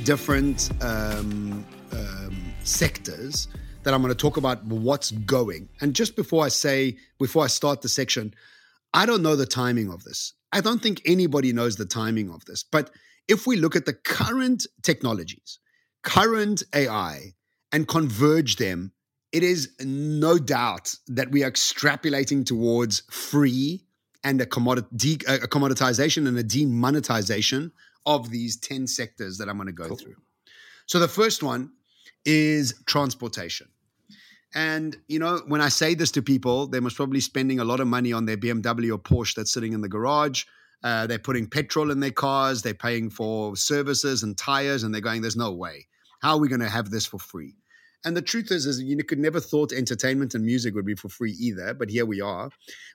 [0.03, 3.47] different um, um, sectors
[3.83, 5.69] that I'm going to talk about what's going.
[5.81, 8.33] And just before I say, before I start the section,
[8.93, 10.33] I don't know the timing of this.
[10.51, 12.63] I don't think anybody knows the timing of this.
[12.63, 12.91] But
[13.27, 15.59] if we look at the current technologies,
[16.03, 17.33] current AI,
[17.71, 18.93] and converge them,
[19.31, 23.83] it is no doubt that we are extrapolating towards free
[24.23, 27.71] and a, de- uh, a commoditization and a demonetization
[28.05, 29.97] of these 10 sectors that I'm going to go cool.
[29.97, 30.15] through.
[30.85, 31.71] So the first one
[32.25, 33.67] is transportation.
[34.55, 37.79] And, you know, when I say this to people, they're most probably spending a lot
[37.79, 40.45] of money on their BMW or Porsche that's sitting in the garage.
[40.83, 42.61] Uh, they're putting petrol in their cars.
[42.61, 45.87] They're paying for services and tires, and they're going, there's no way.
[46.21, 47.55] How are we going to have this for free?
[48.05, 51.09] And the truth is, is you could never thought entertainment and music would be for
[51.09, 52.49] free either, but here we are.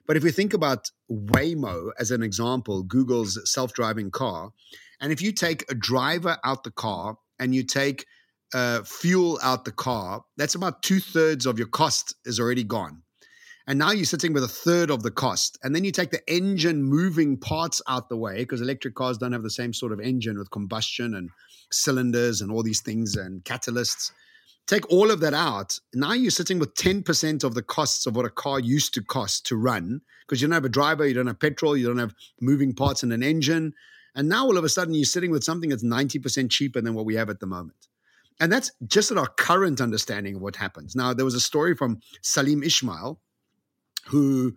[0.07, 4.51] But if we think about Waymo as an example, Google's self-driving car,
[4.99, 8.05] and if you take a driver out the car and you take
[8.53, 13.03] uh, fuel out the car, that's about two thirds of your cost is already gone.
[13.65, 15.57] And now you're sitting with a third of the cost.
[15.63, 19.31] And then you take the engine moving parts out the way because electric cars don't
[19.31, 21.29] have the same sort of engine with combustion and
[21.71, 24.11] cylinders and all these things and catalysts.
[24.67, 25.79] Take all of that out.
[25.93, 29.45] Now you're sitting with 10% of the costs of what a car used to cost
[29.47, 32.13] to run because you don't have a driver, you don't have petrol, you don't have
[32.41, 33.73] moving parts in an engine.
[34.15, 37.05] And now all of a sudden you're sitting with something that's 90% cheaper than what
[37.05, 37.87] we have at the moment.
[38.39, 40.95] And that's just our current understanding of what happens.
[40.95, 43.19] Now, there was a story from Salim Ismail,
[44.07, 44.55] who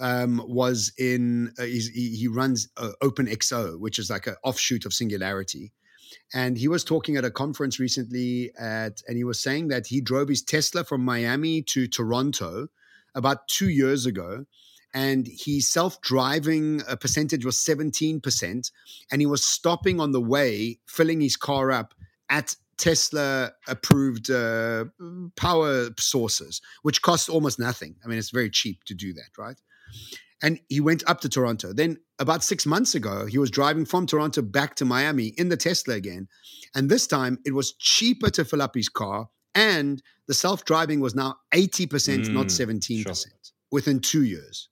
[0.00, 4.94] um, was in, uh, he, he, runs uh, OpenExO, which is like an offshoot of
[4.94, 5.72] Singularity.
[6.32, 10.00] And he was talking at a conference recently at, and he was saying that he
[10.00, 12.68] drove his Tesla from Miami to Toronto
[13.14, 14.46] about two years ago.
[14.94, 18.70] And his self driving uh, percentage was 17%.
[19.10, 21.94] And he was stopping on the way, filling his car up
[22.30, 24.86] at Tesla approved uh,
[25.36, 27.96] power sources, which cost almost nothing.
[28.04, 29.60] I mean, it's very cheap to do that, right?
[30.40, 31.72] And he went up to Toronto.
[31.72, 35.56] Then, about six months ago, he was driving from Toronto back to Miami in the
[35.56, 36.28] Tesla again.
[36.74, 39.28] And this time, it was cheaper to fill up his car.
[39.54, 43.28] And the self driving was now 80%, mm, not 17%, sure.
[43.72, 44.68] within two years.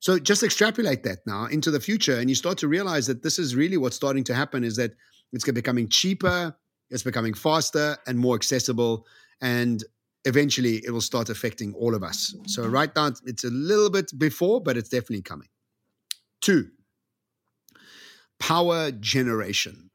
[0.00, 2.18] So just extrapolate that now into the future.
[2.18, 4.92] And you start to realize that this is really what's starting to happen is that
[5.32, 6.56] it's becoming cheaper
[6.92, 9.06] it's becoming faster and more accessible.
[9.40, 9.82] And
[10.24, 12.36] eventually it will start affecting all of us.
[12.46, 15.48] So, right now, it's a little bit before, but it's definitely coming.
[16.40, 16.68] Two,
[18.38, 19.90] power generation.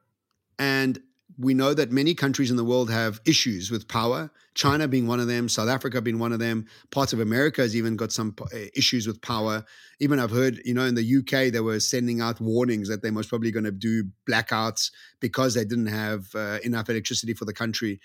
[0.60, 1.00] And
[1.38, 4.32] we know that many countries in the world have issues with power.
[4.56, 6.66] China being one of them, South Africa being one of them.
[6.90, 9.64] Parts of America has even got some uh, issues with power.
[10.00, 13.12] Even I've heard, you know, in the UK they were sending out warnings that they
[13.12, 17.54] most probably going to do blackouts because they didn't have uh, enough electricity for the
[17.54, 18.00] country.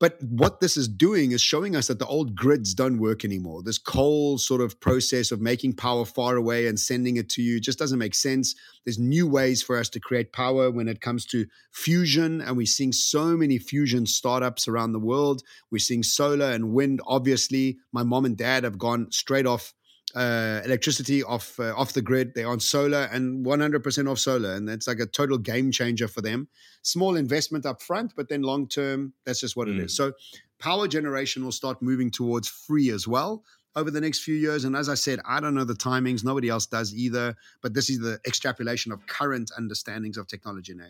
[0.00, 3.62] But what this is doing is showing us that the old grids don't work anymore.
[3.62, 7.60] This coal sort of process of making power far away and sending it to you
[7.60, 8.56] just doesn't make sense.
[8.84, 12.66] There's new ways for us to create power when it comes to fusion, and we're
[12.66, 15.42] seeing so many fusion startups around the world.
[15.70, 17.00] We're seeing solar and wind.
[17.06, 19.74] Obviously, my mom and dad have gone straight off
[20.14, 22.34] uh, electricity off uh, off the grid.
[22.34, 26.20] They're on solar and 100% off solar, and that's like a total game changer for
[26.20, 26.48] them.
[26.82, 29.78] Small investment up front, but then long term, that's just what mm.
[29.78, 29.92] it is.
[29.92, 29.96] Mm.
[29.96, 30.12] So,
[30.58, 33.44] power generation will start moving towards free as well
[33.76, 34.64] over the next few years.
[34.64, 36.24] And as I said, I don't know the timings.
[36.24, 37.34] Nobody else does either.
[37.60, 40.88] But this is the extrapolation of current understandings of technology and AI.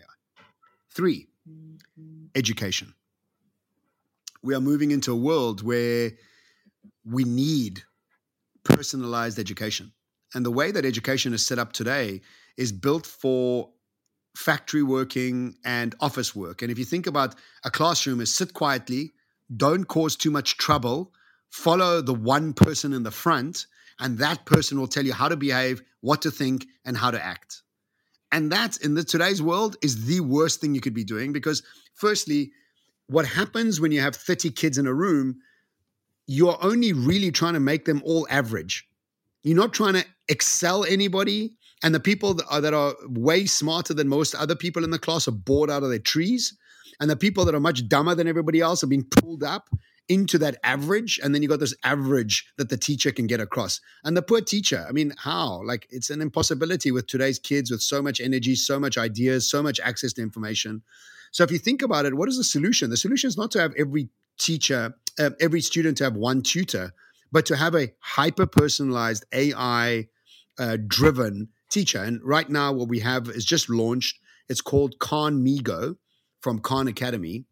[0.91, 1.27] Three,
[2.35, 2.93] education.
[4.43, 6.11] We are moving into a world where
[7.03, 7.83] we need
[8.65, 9.93] personalized education.
[10.33, 12.21] And the way that education is set up today
[12.57, 13.69] is built for
[14.35, 16.61] factory working and office work.
[16.61, 19.13] And if you think about a classroom is sit quietly,
[19.55, 21.13] don't cause too much trouble,
[21.49, 23.67] follow the one person in the front,
[23.99, 27.23] and that person will tell you how to behave, what to think, and how to
[27.23, 27.61] act.
[28.31, 31.63] And that in the today's world is the worst thing you could be doing because
[31.93, 32.51] firstly,
[33.07, 35.37] what happens when you have 30 kids in a room
[36.27, 38.87] you're only really trying to make them all average.
[39.43, 41.53] You're not trying to excel anybody.
[41.83, 44.99] And the people that are, that are way smarter than most other people in the
[44.99, 46.57] class are bored out of their trees.
[46.99, 49.69] And the people that are much dumber than everybody else are being pulled up
[50.07, 51.19] into that average.
[51.23, 53.81] And then you got this average that the teacher can get across.
[54.03, 55.63] And the poor teacher, I mean, how?
[55.63, 59.61] Like, it's an impossibility with today's kids with so much energy, so much ideas, so
[59.61, 60.83] much access to information.
[61.31, 62.89] So if you think about it, what is the solution?
[62.89, 66.93] The solution is not to have every teacher, uh, every student to have one tutor,
[67.31, 70.07] but to have a hyper personalized AI
[70.57, 72.01] uh, driven teacher.
[72.01, 74.19] And right now, what we have is just launched.
[74.47, 75.97] It's called Khanmigo
[76.39, 77.45] from Khan Academy.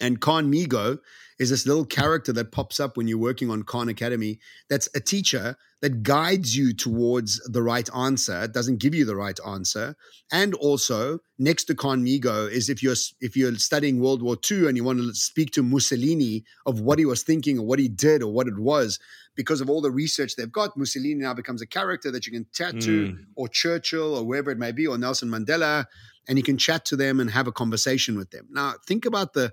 [0.00, 0.98] And Khanmigo
[1.42, 4.38] is this little character that pops up when you're working on Khan Academy
[4.70, 9.16] that's a teacher that guides you towards the right answer, it doesn't give you the
[9.16, 9.96] right answer.
[10.30, 14.76] And also, next to Khanmigo is if you're if you're studying World War II and
[14.76, 18.22] you want to speak to Mussolini of what he was thinking or what he did
[18.22, 19.00] or what it was,
[19.34, 22.46] because of all the research they've got, Mussolini now becomes a character that you can
[22.54, 23.24] tattoo mm.
[23.34, 25.86] or Churchill, or wherever it may be, or Nelson Mandela,
[26.28, 28.46] and you can chat to them and have a conversation with them.
[28.48, 29.52] Now, think about the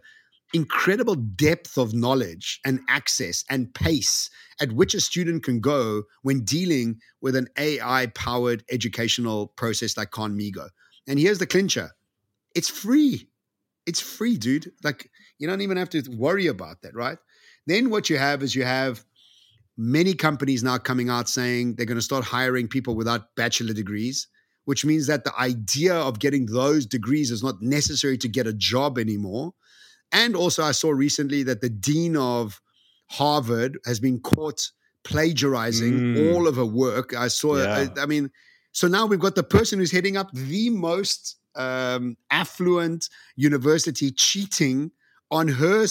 [0.53, 6.43] incredible depth of knowledge and access and pace at which a student can go when
[6.43, 10.69] dealing with an AI powered educational process like Khanmigo.
[11.07, 11.91] And here's the clincher
[12.55, 13.27] it's free.
[13.85, 14.71] It's free, dude.
[14.83, 17.17] Like, you don't even have to worry about that, right?
[17.65, 19.03] Then what you have is you have
[19.77, 24.27] many companies now coming out saying they're going to start hiring people without bachelor degrees,
[24.65, 28.53] which means that the idea of getting those degrees is not necessary to get a
[28.53, 29.53] job anymore.
[30.11, 32.61] And also, I saw recently that the dean of
[33.11, 34.71] Harvard has been caught
[35.03, 36.33] plagiarizing mm.
[36.33, 37.15] all of her work.
[37.15, 37.87] I saw, yeah.
[37.97, 38.31] I, I, mean,
[38.71, 44.91] so now we've got the person who's heading up the most um, affluent university cheating
[45.31, 45.85] on her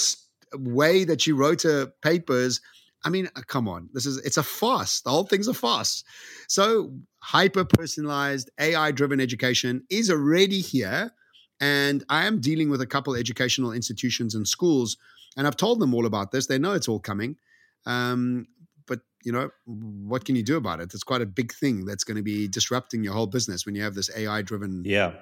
[0.55, 2.61] way that she wrote her papers.
[3.05, 5.01] I mean, uh, come on, this is it's a farce.
[5.01, 6.03] The whole thing's a farce.
[6.49, 11.13] So hyper personalized AI driven education is already here.
[11.61, 14.97] And I am dealing with a couple educational institutions and schools,
[15.37, 16.47] and I've told them all about this.
[16.47, 17.37] They know it's all coming.
[17.87, 18.47] Um,
[18.87, 20.93] but you know what can you do about it?
[20.95, 23.83] It's quite a big thing that's going to be disrupting your whole business when you
[23.83, 24.83] have this AI driven.
[24.85, 25.15] Yeah,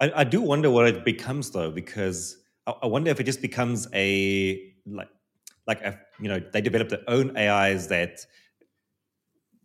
[0.00, 3.42] I, I, do wonder what it becomes though, because I, I wonder if it just
[3.42, 5.08] becomes a like
[5.66, 8.20] like a, you know they develop their own AIs that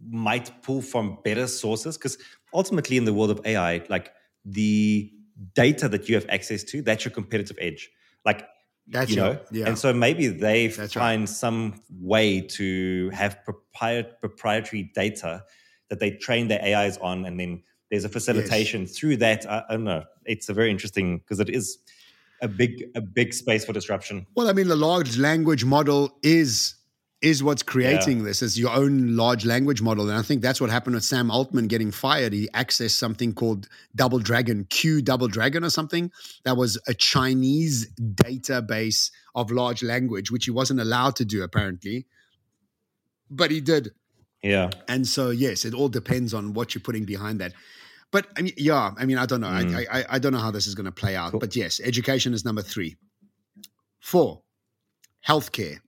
[0.10, 2.18] might pull from better sources because
[2.54, 4.14] ultimately in the world of AI, like
[4.46, 5.12] the
[5.54, 7.90] data that you have access to, that's your competitive edge.
[8.26, 8.48] Like,
[8.88, 9.68] that's you know, yeah.
[9.68, 11.30] and so maybe they find right.
[11.30, 15.44] some way to have proprietary data
[15.90, 18.98] that they train their AIs on, and then there's a facilitation yes.
[18.98, 19.50] through that.
[19.50, 20.06] I, I don't know.
[20.26, 21.78] It's a very interesting because it is
[22.42, 24.26] a big a big space for disruption.
[24.36, 26.76] Well, I mean, the large language model is
[27.22, 28.24] is what's creating yeah.
[28.26, 30.10] this is your own large language model.
[30.10, 32.34] And i think that's what happened with sam altman getting fired.
[32.34, 36.12] He accessed something called double dragon q double dragon or something
[36.46, 42.06] that was a chinese database of large language which he wasn't allowed to do apparently.
[43.32, 43.92] But he did.
[44.42, 44.70] Yeah.
[44.88, 47.54] And so yes it all depends on what you're putting behind that.
[48.12, 49.48] But i mean yeah i mean i don't know.
[49.48, 49.88] Mm.
[49.92, 51.32] I, I, I don't know how this is going to play out.
[51.32, 51.42] Cool.
[51.42, 52.96] but yes education is number three.
[54.00, 54.42] Four
[55.28, 55.80] healthcare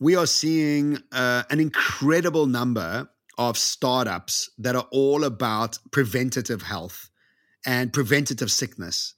[0.00, 7.10] we are seeing uh, an incredible number of startups that are all about preventative health
[7.66, 9.14] and preventative sickness.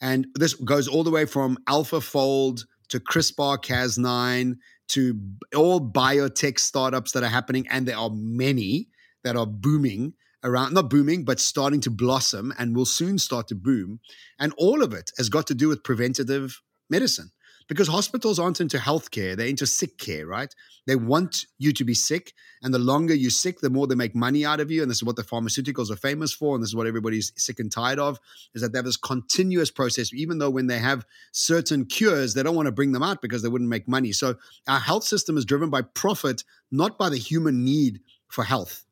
[0.00, 4.56] And this goes all the way from AlphaFold to CRISPR Cas9
[4.88, 5.20] to
[5.56, 7.66] all biotech startups that are happening.
[7.68, 8.88] And there are many
[9.22, 13.54] that are booming around, not booming, but starting to blossom and will soon start to
[13.54, 14.00] boom.
[14.38, 16.60] And all of it has got to do with preventative
[16.90, 17.30] medicine
[17.66, 20.54] because hospitals aren't into healthcare, they're into sick care, right?
[20.86, 22.34] They want you to be sick.
[22.62, 24.82] And the longer you're sick, the more they make money out of you.
[24.82, 26.54] And this is what the pharmaceuticals are famous for.
[26.54, 28.18] And this is what everybody's sick and tired of
[28.54, 32.42] is that they have this continuous process, even though when they have certain cures, they
[32.42, 34.12] don't want to bring them out because they wouldn't make money.
[34.12, 34.36] So
[34.68, 38.84] our health system is driven by profit, not by the human need for health.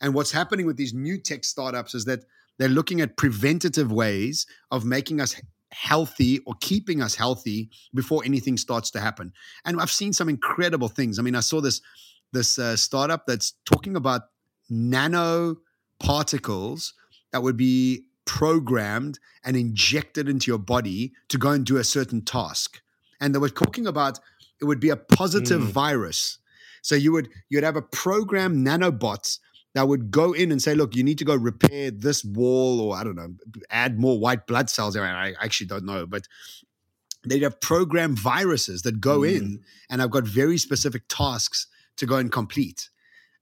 [0.00, 2.24] And what's happening with these new tech startups is that
[2.58, 5.40] they're looking at preventative ways of making us
[5.72, 9.32] healthy or keeping us healthy before anything starts to happen.
[9.64, 11.18] And I've seen some incredible things.
[11.18, 11.80] I mean, I saw this
[12.32, 14.22] this uh, startup that's talking about
[14.68, 15.56] nano
[16.00, 16.94] particles
[17.32, 22.20] that would be programmed and injected into your body to go and do a certain
[22.20, 22.82] task.
[23.20, 24.18] And they were talking about
[24.60, 25.66] it would be a positive mm.
[25.66, 26.38] virus.
[26.82, 29.38] So you would you'd have a programmed nanobots
[29.76, 32.96] that would go in and say, look, you need to go repair this wall or
[32.96, 33.34] I don't know,
[33.68, 34.96] add more white blood cells.
[34.96, 36.26] I actually don't know, but
[37.28, 39.36] they'd have programmed viruses that go mm.
[39.36, 39.60] in
[39.90, 41.66] and I've got very specific tasks
[41.98, 42.88] to go and complete.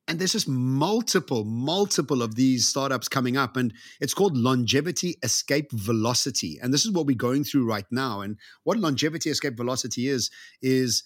[0.08, 5.70] And there's just multiple, multiple of these startups coming up, and it's called longevity escape
[5.70, 6.58] velocity.
[6.60, 8.22] And this is what we're going through right now.
[8.22, 11.04] And what longevity escape velocity is, is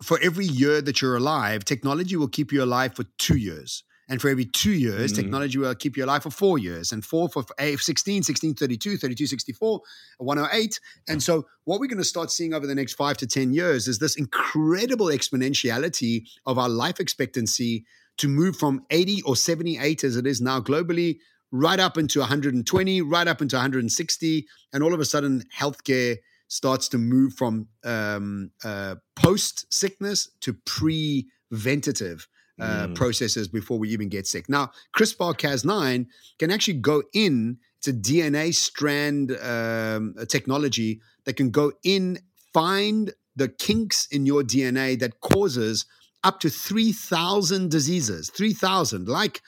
[0.00, 3.82] for every year that you're alive, technology will keep you alive for two years.
[4.12, 5.22] And for every two years, mm-hmm.
[5.22, 9.26] technology will keep you alive for four years, and four for 16, 16, 32, 32,
[9.26, 9.80] 64,
[10.18, 10.80] 108.
[11.08, 13.88] And so, what we're going to start seeing over the next five to 10 years
[13.88, 17.86] is this incredible exponentiality of our life expectancy
[18.18, 21.16] to move from 80 or 78 as it is now globally,
[21.50, 24.46] right up into 120, right up into 160.
[24.74, 30.52] And all of a sudden, healthcare starts to move from um, uh, post sickness to
[30.66, 32.28] preventative
[32.60, 32.94] uh, mm.
[32.94, 34.48] processes before we even get sick.
[34.48, 36.06] Now, CRISPR Cas9
[36.38, 42.18] can actually go in, it's a DNA strand um, a technology that can go in,
[42.52, 45.86] find the kinks in your DNA that causes
[46.24, 49.40] up to 3,000 diseases, 3,000, like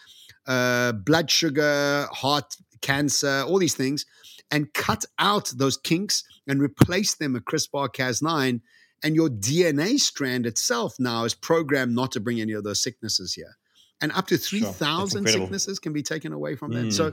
[0.46, 4.04] uh, blood sugar, heart cancer, all these things,
[4.50, 8.60] and cut out those kinks and replace them with CRISPR Cas9
[9.04, 13.34] and your DNA strand itself now is programmed not to bring any of those sicknesses
[13.34, 13.56] here.
[14.00, 15.40] And up to 3,000 sure.
[15.40, 16.86] sicknesses can be taken away from that.
[16.86, 16.92] Mm.
[16.92, 17.12] So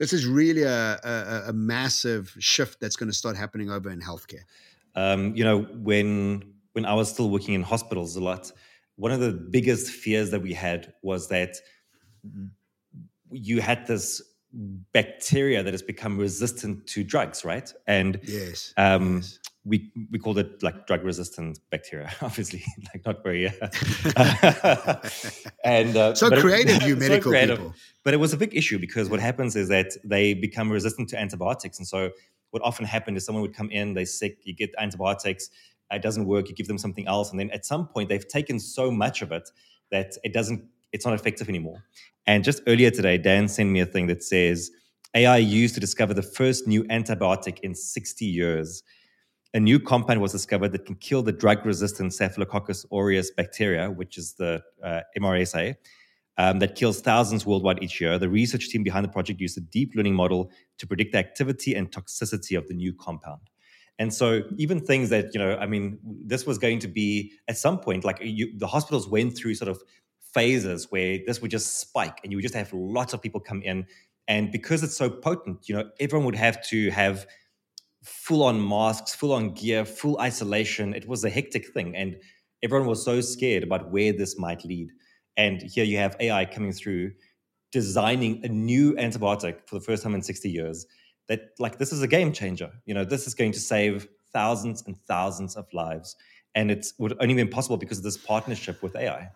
[0.00, 4.00] this is really a, a, a, massive shift that's going to start happening over in
[4.00, 4.44] healthcare.
[4.96, 8.50] Um, you know, when when I was still working in hospitals a lot,
[8.96, 11.56] one of the biggest fears that we had was that
[13.30, 14.22] you had this
[14.92, 17.72] bacteria that has become resistant to drugs, right?
[17.86, 23.22] And yes, um, yes we we called it like drug resistant bacteria obviously like not
[23.22, 24.96] very uh,
[25.64, 27.58] and uh, so creative it, you medical so creative.
[27.58, 27.74] people.
[28.04, 31.20] But it was a big issue because what happens is that they become resistant to
[31.20, 32.10] antibiotics and so
[32.50, 35.50] what often happened is someone would come in they're sick you get antibiotics
[35.92, 38.58] it doesn't work you give them something else and then at some point they've taken
[38.58, 39.48] so much of it
[39.90, 41.82] that it doesn't it's not effective anymore.
[42.26, 44.70] And just earlier today dan sent me a thing that says
[45.14, 48.82] ai used to discover the first new antibiotic in 60 years
[49.54, 54.16] a new compound was discovered that can kill the drug resistant Staphylococcus aureus bacteria, which
[54.16, 55.74] is the uh, MRSA,
[56.38, 58.18] um, that kills thousands worldwide each year.
[58.18, 61.74] The research team behind the project used a deep learning model to predict the activity
[61.74, 63.40] and toxicity of the new compound.
[63.98, 67.58] And so, even things that, you know, I mean, this was going to be at
[67.58, 69.82] some point, like you, the hospitals went through sort of
[70.32, 73.60] phases where this would just spike and you would just have lots of people come
[73.62, 73.86] in.
[74.28, 77.26] And because it's so potent, you know, everyone would have to have
[78.02, 80.94] full on masks, full on gear, full isolation.
[80.94, 81.96] It was a hectic thing.
[81.96, 82.16] And
[82.62, 84.90] everyone was so scared about where this might lead.
[85.36, 87.12] And here you have AI coming through,
[87.70, 90.86] designing a new antibiotic for the first time in 60 years.
[91.28, 92.70] That, like, this is a game changer.
[92.84, 96.16] You know, this is going to save thousands and thousands of lives.
[96.54, 99.30] And it would only be possible because of this partnership with AI.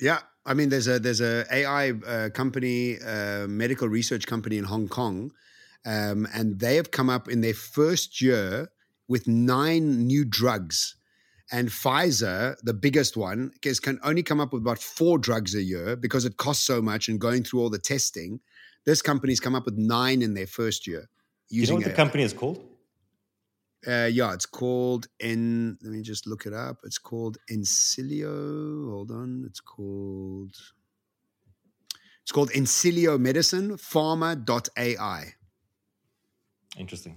[0.00, 4.64] Yeah, I mean, there's a there's a AI uh, company, uh, medical research company in
[4.64, 5.30] Hong Kong
[5.86, 8.68] um, and they have come up in their first year
[9.08, 10.96] with nine new drugs.
[11.52, 15.96] And Pfizer, the biggest one, can only come up with about four drugs a year
[15.96, 18.40] because it costs so much and going through all the testing.
[18.86, 21.08] This company's come up with nine in their first year.
[21.48, 21.88] you know what AI.
[21.88, 22.64] the company is called?
[23.86, 25.78] Uh, yeah, it's called in.
[25.82, 26.78] Let me just look it up.
[26.84, 28.90] It's called Insilico.
[28.90, 29.44] Hold on.
[29.46, 30.54] It's called.
[32.22, 35.34] It's called Insilico Medicine Pharma.ai.
[36.78, 37.16] Interesting.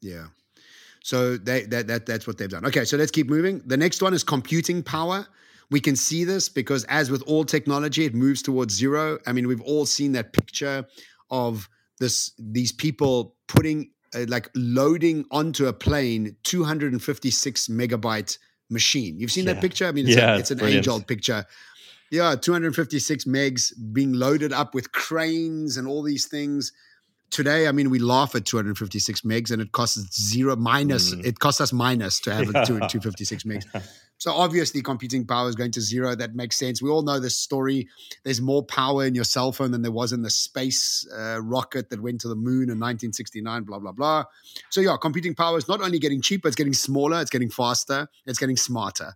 [0.00, 0.26] Yeah.
[1.02, 2.66] So they, that, that that's what they've done.
[2.66, 3.62] Okay, so let's keep moving.
[3.64, 5.26] The next one is computing power.
[5.70, 9.18] We can see this because, as with all technology, it moves towards zero.
[9.26, 10.86] I mean, we've all seen that picture
[11.30, 11.68] of
[11.98, 18.38] this these people putting uh, like loading onto a plane 256 megabyte
[18.70, 19.18] machine.
[19.18, 19.54] You've seen yeah.
[19.54, 19.86] that picture?
[19.86, 21.44] I mean, it's, yeah, a, it's an age old picture.
[22.10, 26.72] Yeah, 256 megs being loaded up with cranes and all these things
[27.30, 31.24] today, I mean, we laugh at 256 megs and it costs zero minus, mm.
[31.24, 32.64] it costs us minus to have yeah.
[32.64, 33.64] 256 megs.
[34.18, 36.16] So obviously, computing power is going to zero.
[36.16, 36.82] That makes sense.
[36.82, 37.86] We all know this story.
[38.24, 41.88] There's more power in your cell phone than there was in the space uh, rocket
[41.90, 43.62] that went to the moon in 1969.
[43.62, 44.24] Blah blah blah.
[44.70, 48.08] So yeah, computing power is not only getting cheaper, it's getting smaller, it's getting faster,
[48.26, 49.14] it's getting smarter.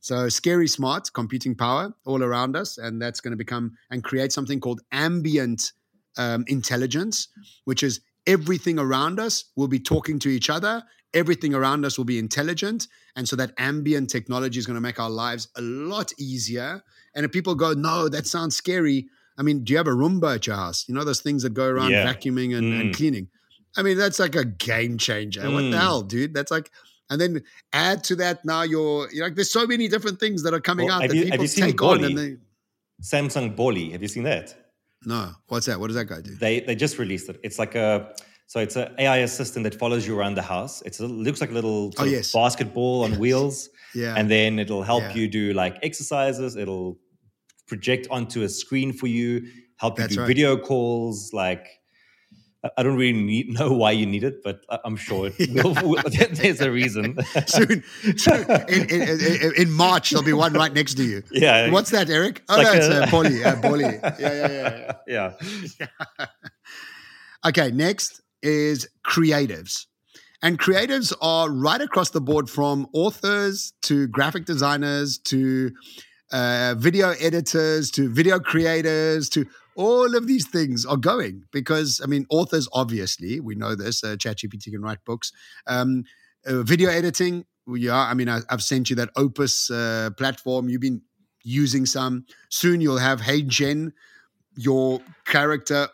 [0.00, 4.32] So scary smart computing power all around us, and that's going to become and create
[4.32, 5.72] something called ambient
[6.16, 7.28] um, intelligence,
[7.64, 10.82] which is everything around us will be talking to each other.
[11.12, 12.86] Everything around us will be intelligent.
[13.16, 16.82] And so that ambient technology is going to make our lives a lot easier.
[17.14, 19.08] And if people go, no, that sounds scary.
[19.36, 20.88] I mean, do you have a Roomba at your house?
[20.88, 22.06] You know, those things that go around yeah.
[22.06, 22.80] vacuuming and, mm.
[22.80, 23.28] and, cleaning.
[23.76, 25.40] I mean, that's like a game changer.
[25.40, 25.52] Mm.
[25.54, 25.80] What the mm.
[25.80, 26.34] hell, dude?
[26.34, 26.70] That's like,
[27.08, 27.42] and then
[27.72, 30.60] add to that now your, you know, like, there's so many different things that are
[30.60, 32.04] coming well, out that you, people take on.
[32.04, 32.36] And they,
[33.02, 33.90] Samsung Ballie.
[33.90, 34.54] Have you seen that?
[35.04, 35.80] No, what's that?
[35.80, 36.34] What does that guy do?
[36.34, 37.40] They they just released it.
[37.42, 38.14] It's like a
[38.46, 40.82] so it's an AI assistant that follows you around the house.
[40.82, 42.32] It looks like a little oh, yes.
[42.32, 43.70] basketball on wheels.
[43.94, 45.14] yeah, and then it'll help yeah.
[45.14, 46.56] you do like exercises.
[46.56, 46.98] It'll
[47.66, 49.46] project onto a screen for you,
[49.76, 50.26] help you That's do right.
[50.26, 51.79] video calls, like
[52.76, 56.02] I don't really need, know why you need it, but I'm sure it will, will,
[56.32, 57.18] there's a reason.
[57.46, 57.82] soon,
[58.16, 61.22] soon in, in, in, March, there'll be one right next to you.
[61.32, 61.70] Yeah.
[61.70, 62.42] What's that, Erik?
[62.48, 63.40] Oh, like no, a, it's uh, Polly.
[63.62, 63.82] Polly.
[63.82, 64.92] Yeah, yeah, yeah.
[65.06, 65.86] Yeah.
[66.18, 66.26] yeah.
[67.46, 69.86] okay, next is creatives.
[70.42, 75.70] And creatives are right across the board from authors to graphic designers to
[76.32, 79.46] uh, video editors to video creators to
[79.76, 84.02] all of these things are going because I mean, authors obviously we know this.
[84.04, 85.32] Uh, ChatGPT can write books.
[85.66, 86.04] Um,
[86.46, 87.96] uh, video editing, yeah.
[87.98, 90.68] I mean, I, have sent you that Opus uh, platform.
[90.68, 91.02] You've been
[91.42, 92.26] using some.
[92.48, 93.92] Soon you'll have HeyGen,
[94.56, 95.88] your character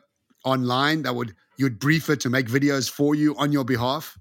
[0.45, 4.17] online that would you'd brief it to make videos for you on your behalf.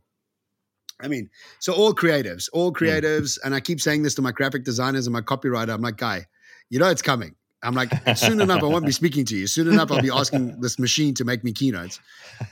[1.01, 1.30] I mean,
[1.60, 2.84] so all creatives, all hmm.
[2.84, 5.74] creatives, and I keep saying this to my graphic designers and my copywriter.
[5.74, 6.26] I'm like, guy,
[6.70, 7.36] you know it's coming.
[7.64, 9.47] I'm like, soon enough, I won't be speaking to you.
[9.47, 11.99] Soon enough, I'll be asking this machine to make me keynotes.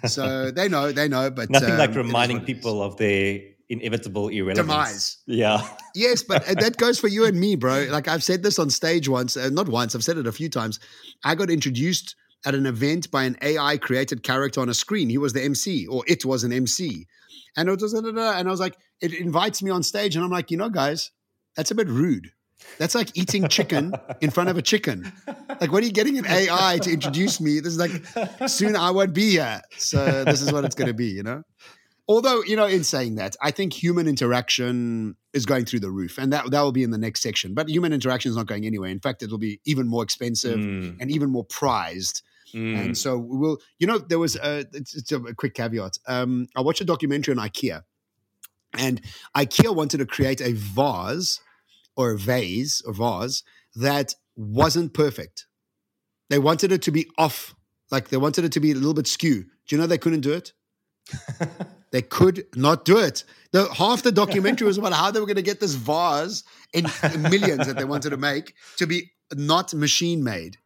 [0.07, 4.57] So they know, they know, but nothing um, like reminding people of their inevitable irrelevance.
[4.67, 5.17] Demise.
[5.25, 5.67] Yeah.
[5.95, 7.87] yes, but uh, that goes for you and me, bro.
[7.89, 10.49] Like I've said this on stage once, uh, not once, I've said it a few
[10.49, 10.79] times.
[11.23, 15.09] I got introduced at an event by an AI created character on a screen.
[15.09, 17.07] He was the MC, or it was an MC.
[17.55, 20.51] And it was, and I was like, it invites me on stage, and I'm like,
[20.51, 21.11] you know, guys,
[21.55, 22.31] that's a bit rude.
[22.77, 25.11] That's like eating chicken in front of a chicken.
[25.61, 27.59] Like, what are you getting an AI to introduce me?
[27.59, 29.61] This is like, soon I won't be here.
[29.77, 31.43] So, this is what it's going to be, you know?
[32.07, 36.17] Although, you know, in saying that, I think human interaction is going through the roof,
[36.17, 37.53] and that, that will be in the next section.
[37.53, 38.89] But human interaction is not going anywhere.
[38.89, 40.97] In fact, it'll be even more expensive mm.
[40.99, 42.21] and even more prized.
[42.53, 42.77] Mm.
[42.77, 45.97] And so we will, you know, there was a, it's, it's a quick caveat.
[46.05, 47.83] Um, I watched a documentary on IKEA,
[48.77, 49.01] and
[49.35, 51.39] IKEA wanted to create a vase
[51.95, 53.43] or vase or vase
[53.75, 55.47] that wasn't perfect.
[56.29, 57.55] They wanted it to be off,
[57.91, 59.43] like they wanted it to be a little bit skew.
[59.43, 60.53] Do you know they couldn't do it?
[61.91, 63.23] they could not do it.
[63.51, 66.85] The half the documentary was about how they were going to get this vase in
[67.21, 70.57] millions that they wanted to make to be not machine made.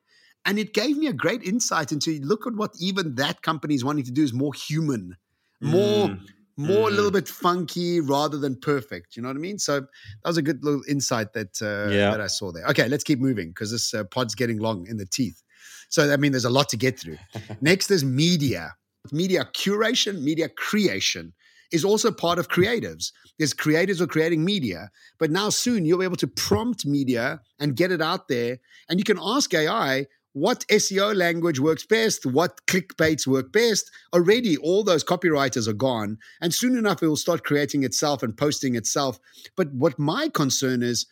[0.45, 3.84] And it gave me a great insight into look at what even that company is
[3.84, 5.17] wanting to do is more human,
[5.59, 6.19] more mm
[6.58, 6.91] more mm.
[6.91, 7.16] a little mm.
[7.16, 9.16] bit funky rather than perfect.
[9.16, 9.60] You know what I mean?
[9.60, 9.88] So that
[10.26, 12.12] was a good little insight that uh, yeah.
[12.12, 12.66] that I saw there.
[12.68, 15.43] Okay, let's keep moving because this uh, pod's getting long in the teeth.
[15.89, 17.18] So I mean, there's a lot to get through.
[17.62, 18.76] Next is media.
[19.12, 21.34] Media curation, media creation
[21.72, 23.12] is also part of creatives.
[23.38, 24.89] There's creators who are creating media,
[25.20, 28.60] but now soon you'll be able to prompt media and get it out there.
[28.89, 33.89] And you can ask AI, what SEO language works best, what clickbaits work best.
[34.13, 38.38] Already, all those copywriters are gone, and soon enough, it will start creating itself and
[38.38, 39.19] posting itself.
[39.55, 41.07] But what my concern is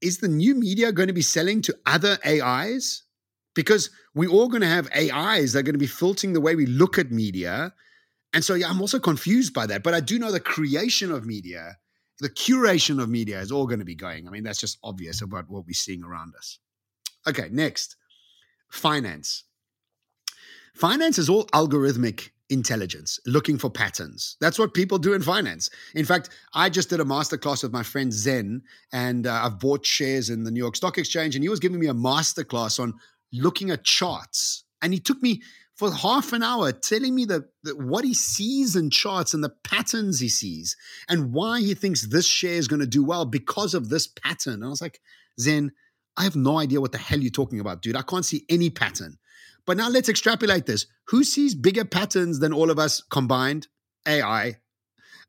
[0.00, 3.02] is the new media going to be selling to other AIs?
[3.56, 6.54] Because we're all going to have AIs that are going to be filtering the way
[6.54, 7.74] we look at media.
[8.32, 9.82] And so, yeah, I'm also confused by that.
[9.82, 11.78] But I do know the creation of media,
[12.20, 14.28] the curation of media is all going to be going.
[14.28, 16.60] I mean, that's just obvious about what we're seeing around us.
[17.26, 17.96] Okay, next
[18.70, 19.44] finance.
[20.74, 24.36] Finance is all algorithmic intelligence, looking for patterns.
[24.40, 25.68] That's what people do in finance.
[25.94, 28.62] In fact, I just did a masterclass with my friend Zen,
[28.92, 31.80] and uh, I've bought shares in the New York Stock Exchange, and he was giving
[31.80, 32.94] me a masterclass on
[33.32, 34.64] looking at charts.
[34.80, 35.42] And he took me
[35.74, 37.44] for half an hour telling me the,
[37.76, 40.76] what he sees in charts and the patterns he sees
[41.08, 44.54] and why he thinks this share is going to do well because of this pattern.
[44.54, 45.00] And I was like,
[45.38, 45.70] Zen,
[46.18, 47.96] I have no idea what the hell you're talking about, dude.
[47.96, 49.16] I can't see any pattern.
[49.66, 50.86] But now let's extrapolate this.
[51.08, 53.68] Who sees bigger patterns than all of us combined?
[54.06, 54.56] AI.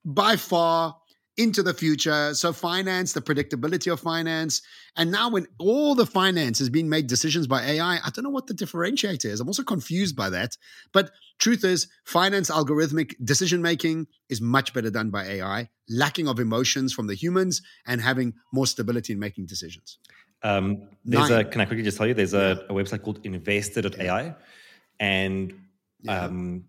[0.03, 0.95] By far,
[1.39, 2.33] into the future.
[2.33, 4.61] So, finance, the predictability of finance.
[4.97, 8.29] And now, when all the finance is being made decisions by AI, I don't know
[8.29, 9.39] what the differentiator is.
[9.39, 10.57] I'm also confused by that.
[10.91, 16.39] But truth is, finance algorithmic decision making is much better done by AI, lacking of
[16.39, 19.97] emotions from the humans and having more stability in making decisions.
[20.43, 21.45] Um, there's Nine.
[21.45, 24.23] a, can I quickly just tell you, there's a, a website called investor.ai.
[24.23, 24.33] Yeah.
[24.99, 25.53] And
[26.01, 26.25] yeah.
[26.25, 26.65] um,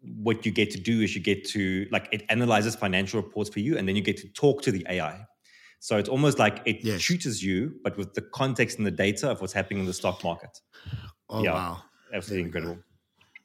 [0.00, 3.60] what you get to do is you get to, like, it analyzes financial reports for
[3.60, 5.26] you, and then you get to talk to the AI.
[5.80, 7.04] So it's almost like it yes.
[7.04, 10.22] tutors you, but with the context and the data of what's happening in the stock
[10.22, 10.60] market.
[11.28, 11.82] Oh, yeah, wow.
[12.12, 12.74] Absolutely there incredible.
[12.74, 12.82] Go.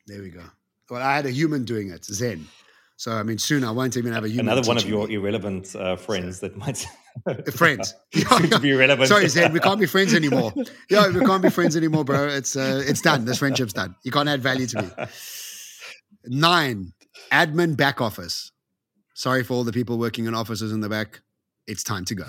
[0.08, 0.44] There we go.
[0.90, 2.48] Well, I had a human doing it, Zen.
[2.98, 4.48] So I mean, soon I won't even have a human.
[4.48, 5.14] Another one of your me.
[5.14, 6.86] irrelevant uh, friends that might
[7.54, 9.08] friends to be relevant.
[9.08, 10.52] Sorry, Zed, we can't be friends anymore.
[10.90, 12.28] Yeah, we can't be friends anymore, bro.
[12.28, 13.26] It's uh, it's done.
[13.26, 13.96] This friendship's done.
[14.04, 14.90] You can't add value to me.
[16.26, 16.94] Nine,
[17.32, 18.52] admin back office.
[19.14, 21.22] Sorry for all the people working in offices in the back.
[21.68, 22.26] It's time to go.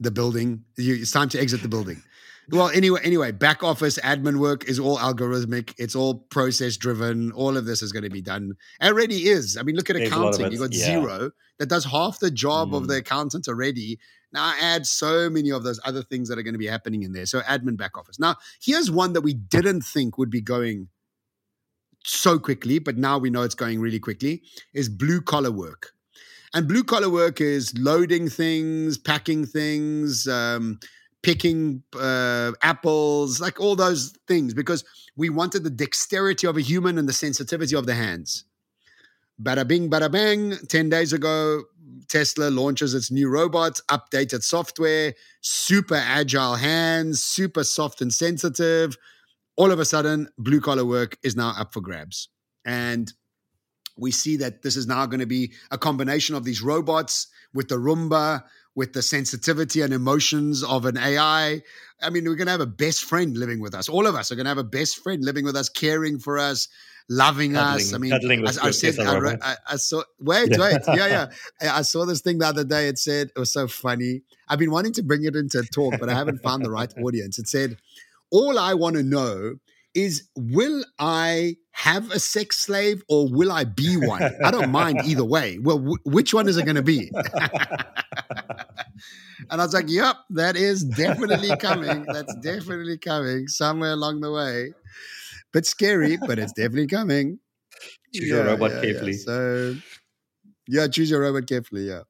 [0.00, 0.64] The building.
[0.76, 2.02] It's time to exit the building.
[2.50, 5.74] Well, anyway, anyway, back office admin work is all algorithmic.
[5.76, 7.30] It's all process driven.
[7.32, 8.54] All of this is going to be done.
[8.80, 9.58] It already is.
[9.58, 10.52] I mean, look at There's accounting.
[10.52, 10.96] You got yeah.
[10.96, 12.76] Xero that does half the job mm.
[12.76, 13.00] of the mm.
[13.00, 13.98] accountant already.
[14.32, 17.12] Now add so many of those other things that are going to be happening in
[17.12, 17.26] there.
[17.26, 18.18] So admin back office.
[18.18, 20.88] Now here's one that we didn't think would be going
[22.04, 24.42] so quickly, but now we know it's going really quickly.
[24.72, 25.92] Is blue collar work.
[26.54, 30.78] And blue collar work is loading things, packing things, um,
[31.28, 34.82] picking uh, apples, like all those things, because
[35.14, 38.44] we wanted the dexterity of a human and the sensitivity of the hands.
[39.38, 40.56] Bada bing, bada bang.
[40.68, 41.64] 10 days ago,
[42.08, 45.12] Tesla launches its new robots, updated software,
[45.42, 48.96] super agile hands, super soft and sensitive.
[49.56, 52.30] All of a sudden, blue collar work is now up for grabs.
[52.64, 53.12] And
[53.98, 57.68] we see that this is now going to be a combination of these robots with
[57.68, 58.44] the Roomba,
[58.78, 61.60] with the sensitivity and emotions of an AI.
[62.00, 63.88] I mean, we're going to have a best friend living with us.
[63.88, 66.38] All of us are going to have a best friend living with us, caring for
[66.38, 66.68] us,
[67.08, 67.92] loving cuddling, us.
[67.92, 68.18] I mean, I,
[68.62, 70.58] I said, I, I, I, saw, wait, yeah.
[70.60, 70.80] wait.
[70.86, 71.28] Yeah,
[71.60, 71.74] yeah.
[71.74, 72.86] I saw this thing the other day.
[72.86, 74.22] It said, it was so funny.
[74.48, 76.92] I've been wanting to bring it into a talk, but I haven't found the right
[77.02, 77.40] audience.
[77.40, 77.78] It said,
[78.30, 79.56] all I want to know
[79.98, 84.22] is will I have a sex slave or will I be one?
[84.44, 85.58] I don't mind either way.
[85.58, 87.10] Well, w- which one is it going to be?
[89.50, 92.04] and I was like, yep, that is definitely coming.
[92.12, 94.72] That's definitely coming somewhere along the way.
[95.52, 97.40] Bit scary, but it's definitely coming.
[98.14, 99.12] Choose yeah, your robot yeah, carefully.
[99.12, 99.24] Yeah.
[99.24, 99.74] So,
[100.68, 101.88] yeah, choose your robot carefully.
[101.88, 102.02] Yeah.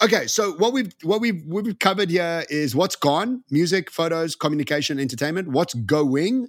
[0.00, 5.00] Okay, so what we've what we've we've covered here is what's gone: music, photos, communication,
[5.00, 5.48] entertainment.
[5.48, 6.48] What's going?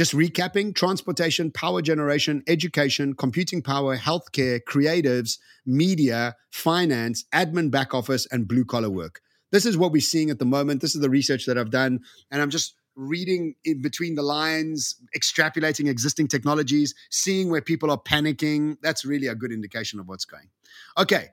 [0.00, 5.36] Just recapping transportation, power generation, education, computing power, healthcare, creatives,
[5.66, 9.20] media, finance, admin back office, and blue collar work.
[9.52, 10.80] This is what we're seeing at the moment.
[10.80, 12.00] This is the research that I've done.
[12.30, 18.00] And I'm just reading in between the lines, extrapolating existing technologies, seeing where people are
[18.00, 18.78] panicking.
[18.80, 20.48] That's really a good indication of what's going.
[20.96, 21.28] Okay.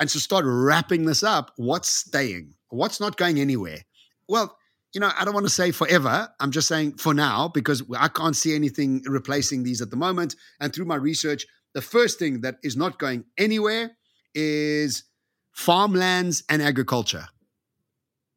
[0.00, 2.54] And to start wrapping this up, what's staying?
[2.70, 3.84] What's not going anywhere?
[4.28, 4.57] Well,
[4.94, 6.28] you know, I don't want to say forever.
[6.40, 10.34] I'm just saying for now because I can't see anything replacing these at the moment.
[10.60, 13.90] And through my research, the first thing that is not going anywhere
[14.34, 15.04] is
[15.52, 17.26] farmlands and agriculture.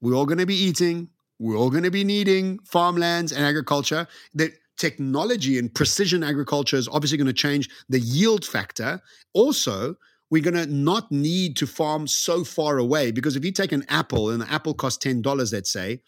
[0.02, 4.08] We're all going to be eating, we're all going to be needing farmlands and agriculture.
[4.34, 9.00] The technology and precision agriculture is obviously going to change the yield factor.
[9.34, 9.96] Also,
[10.32, 13.86] we're going to not need to farm so far away because if you take an
[13.90, 16.02] apple and the apple costs $10, let's say,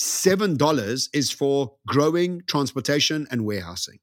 [0.00, 3.98] $7 is for growing, transportation, and warehousing.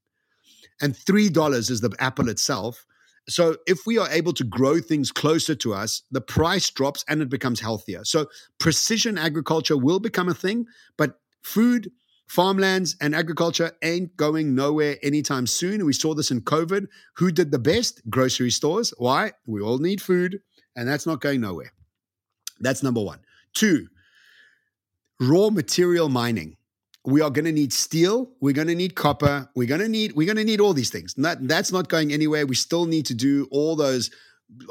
[0.79, 2.85] And $3 is the apple itself.
[3.27, 7.21] So if we are able to grow things closer to us, the price drops and
[7.21, 8.05] it becomes healthier.
[8.05, 8.27] So
[8.59, 10.67] precision agriculture will become a thing,
[10.97, 11.91] but food,
[12.27, 15.83] farmlands, and agriculture ain't going nowhere anytime soon.
[15.83, 16.85] We saw this in COVID.
[17.15, 18.01] Who did the best?
[18.09, 18.93] Grocery stores.
[18.97, 19.31] Why?
[19.45, 20.41] We all need food,
[20.75, 21.73] and that's not going nowhere.
[22.59, 23.19] That's number one.
[23.53, 23.87] Two,
[25.19, 26.55] raw material mining.
[27.05, 30.11] we are going to need steel we're going to need copper we're going to need
[30.13, 31.13] we're going to need all these things.
[31.15, 32.45] That, that's not going anywhere.
[32.45, 34.11] We still need to do all those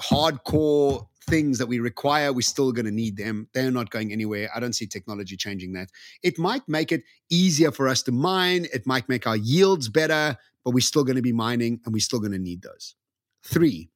[0.01, 2.33] hardcore things that we require.
[2.33, 3.49] We're still going to need them.
[3.53, 4.49] They're not going anywhere.
[4.55, 5.89] I don't see technology changing that.
[6.23, 8.67] It might make it easier for us to mine.
[8.73, 12.01] It might make our yields better but we're still going to be mining and we're
[12.01, 12.97] still going to need those.
[13.45, 13.89] Three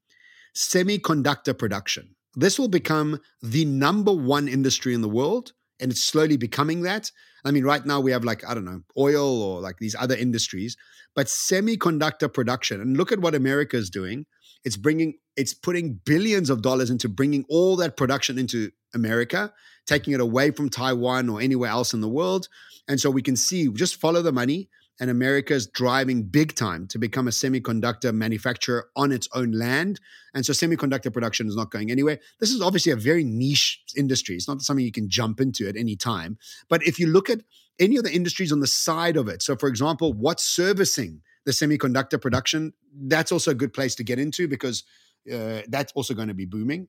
[0.55, 2.14] semiconductor production.
[2.36, 7.11] This will become the number one industry in the world and it's slowly becoming that
[7.45, 10.14] I mean, right now we have like, I don't know, oil or like these other
[10.14, 10.76] industries,
[11.14, 14.26] but semiconductor production, and look at what America is doing.
[14.64, 19.53] It's bringing, it's putting billions of dollars into bringing all that production into America,
[19.87, 22.49] taking it away from Taiwan or anywhere else in the world.
[22.87, 24.68] And so we can see, just follow the money
[25.01, 29.98] and America is driving big time to become a semiconductor manufacturer on its own land.
[30.34, 32.20] And so semiconductor production is not going anywhere.
[32.38, 34.36] This is obviously a very niche industry.
[34.36, 36.36] It's not something you can jump into at any time.
[36.68, 37.40] But if you look at
[37.78, 41.53] any of the industries on the side of it, so for example, what's servicing the
[41.53, 44.84] semiconductor production, that's also a good place to get into because
[45.32, 46.88] uh, that's also going to be booming.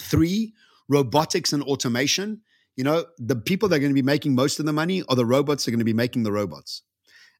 [0.00, 0.54] Three,
[0.88, 2.40] robotics and automation.
[2.74, 5.14] You know, the people that are going to be making most of the money are
[5.14, 6.82] the robots that are going to be making the robots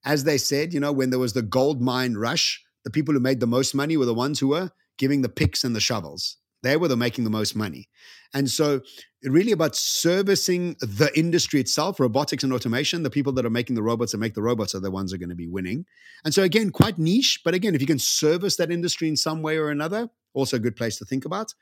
[0.04, 3.20] as they said, you know, when there was the gold mine rush, the people who
[3.20, 6.36] made the most money were the ones who were giving the picks and the shovels.
[6.62, 7.88] They were the making the most money.
[8.34, 8.80] And so,
[9.24, 13.82] really about servicing the industry itself, robotics and automation, the people that are making the
[13.82, 15.84] robots and make the robots are the ones that are going to be winning.
[16.24, 17.40] And so, again, quite niche.
[17.44, 20.60] But again, if you can service that industry in some way or another, also a
[20.60, 21.52] good place to think about.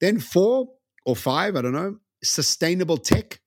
[0.00, 0.70] Then, four
[1.04, 3.40] or five, I don't know, sustainable tech.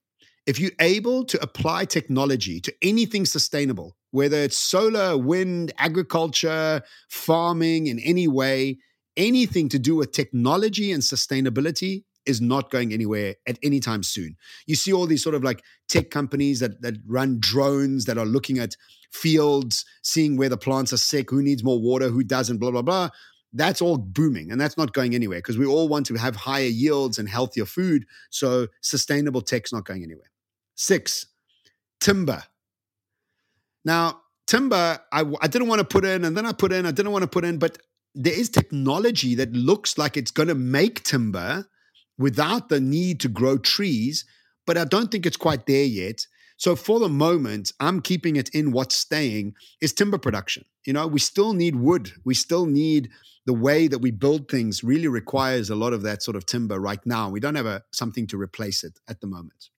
[0.46, 7.88] If you're able to apply technology to anything sustainable, whether it's solar, wind, agriculture, farming
[7.88, 8.78] in any way,
[9.16, 14.36] anything to do with technology and sustainability is not going anywhere at any time soon.
[14.66, 18.26] You see all these sort of like tech companies that that run drones that are
[18.26, 18.76] looking at
[19.12, 22.82] fields, seeing where the plants are sick, who needs more water, who doesn't, blah blah
[22.82, 23.08] blah.
[23.52, 26.66] That's all booming and that's not going anywhere because we all want to have higher
[26.66, 28.04] yields and healthier food.
[28.30, 30.30] So sustainable tech's not going anywhere.
[30.76, 31.26] Six,
[32.00, 32.44] timber.
[33.84, 36.92] Now, timber, I, I didn't want to put in, and then I put in, I
[36.92, 37.78] didn't want to put in, but
[38.14, 41.66] there is technology that looks like it's going to make timber
[42.18, 44.24] without the need to grow trees,
[44.66, 46.26] but I don't think it's quite there yet.
[46.56, 50.64] So for the moment, I'm keeping it in what's staying is timber production.
[50.86, 52.12] You know, we still need wood.
[52.24, 53.10] We still need
[53.44, 56.80] the way that we build things really requires a lot of that sort of timber
[56.80, 57.28] right now.
[57.28, 59.68] We don't have a, something to replace it at the moment.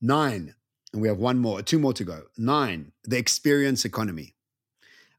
[0.00, 0.54] Nine,
[0.92, 2.22] and we have one more, two more to go.
[2.36, 4.34] Nine, the experience economy.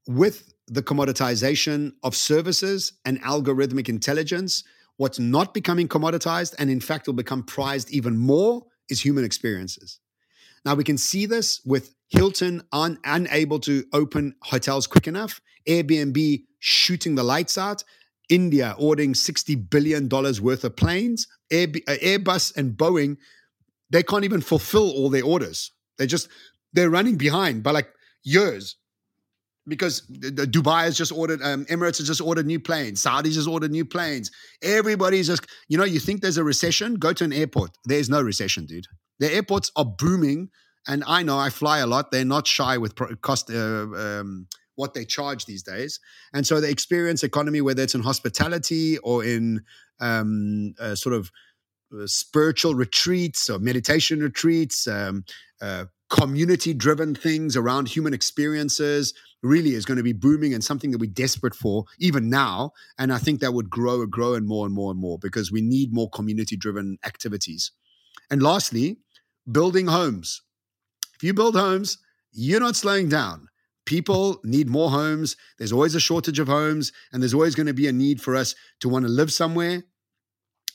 [0.08, 4.64] With the commoditization of services and algorithmic intelligence,
[4.98, 10.00] what's not becoming commoditized and in fact will become prized even more is human experiences.
[10.66, 16.44] Now we can see this with Hilton un- unable to open hotels quick enough, Airbnb
[16.60, 17.84] shooting the lights out,
[18.30, 23.18] India ordering $60 billion worth of planes, Air- Airbus and Boeing
[23.90, 25.72] they can't even fulfill all their orders.
[25.98, 26.30] They just
[26.74, 27.90] they're running behind by like
[28.24, 28.78] years
[29.68, 33.72] because Dubai has just ordered, um, Emirates has just ordered new planes, Saudis has ordered
[33.72, 34.32] new planes.
[34.64, 36.96] Everybody's just, you know, you think there's a recession?
[36.96, 37.72] Go to an airport.
[37.86, 38.88] There's no recession, dude.
[39.20, 40.50] The airports are booming,
[40.88, 42.12] and I know I fly a lot.
[42.12, 43.52] They're not shy with cost.
[43.52, 46.00] Uh, um, what they charge these days.
[46.34, 49.62] And so the experience economy, whether it's in hospitality or in
[50.00, 51.30] um, uh, sort of
[52.06, 55.24] spiritual retreats or meditation retreats, um,
[55.62, 60.92] uh, community driven things around human experiences really is going to be booming and something
[60.92, 62.72] that we're desperate for even now.
[62.98, 65.52] And I think that would grow and grow and more and more and more because
[65.52, 67.72] we need more community driven activities.
[68.30, 68.98] And lastly,
[69.50, 70.42] building homes.
[71.16, 71.98] If you build homes,
[72.32, 73.48] you're not slowing down.
[73.86, 75.36] People need more homes.
[75.58, 78.36] There's always a shortage of homes, and there's always going to be a need for
[78.36, 79.84] us to want to live somewhere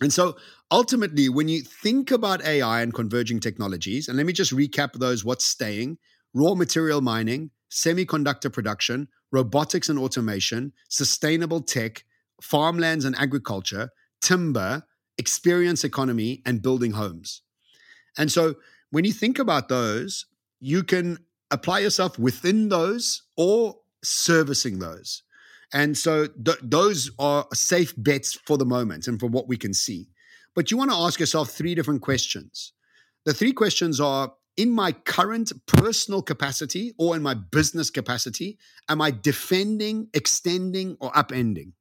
[0.01, 0.37] and so
[0.71, 5.25] ultimately, when you think about AI and converging technologies, and let me just recap those
[5.25, 5.99] what's staying
[6.35, 12.05] raw material mining, semiconductor production, robotics and automation, sustainable tech,
[12.43, 13.91] farmlands and agriculture,
[14.21, 14.83] timber,
[15.19, 17.43] experience economy, and building homes.
[18.19, 18.57] And so
[18.91, 20.27] when you think about those,
[20.61, 21.19] you can
[21.51, 25.24] apply yourself within those or servicing those.
[25.75, 29.75] And so th- those are safe bets for the moment and for what we can
[29.75, 30.09] see.
[30.55, 32.73] But you want to ask yourself three different questions.
[33.25, 38.57] The three questions are in my current personal capacity or in my business capacity,
[38.89, 41.73] am I defending, extending, or upending?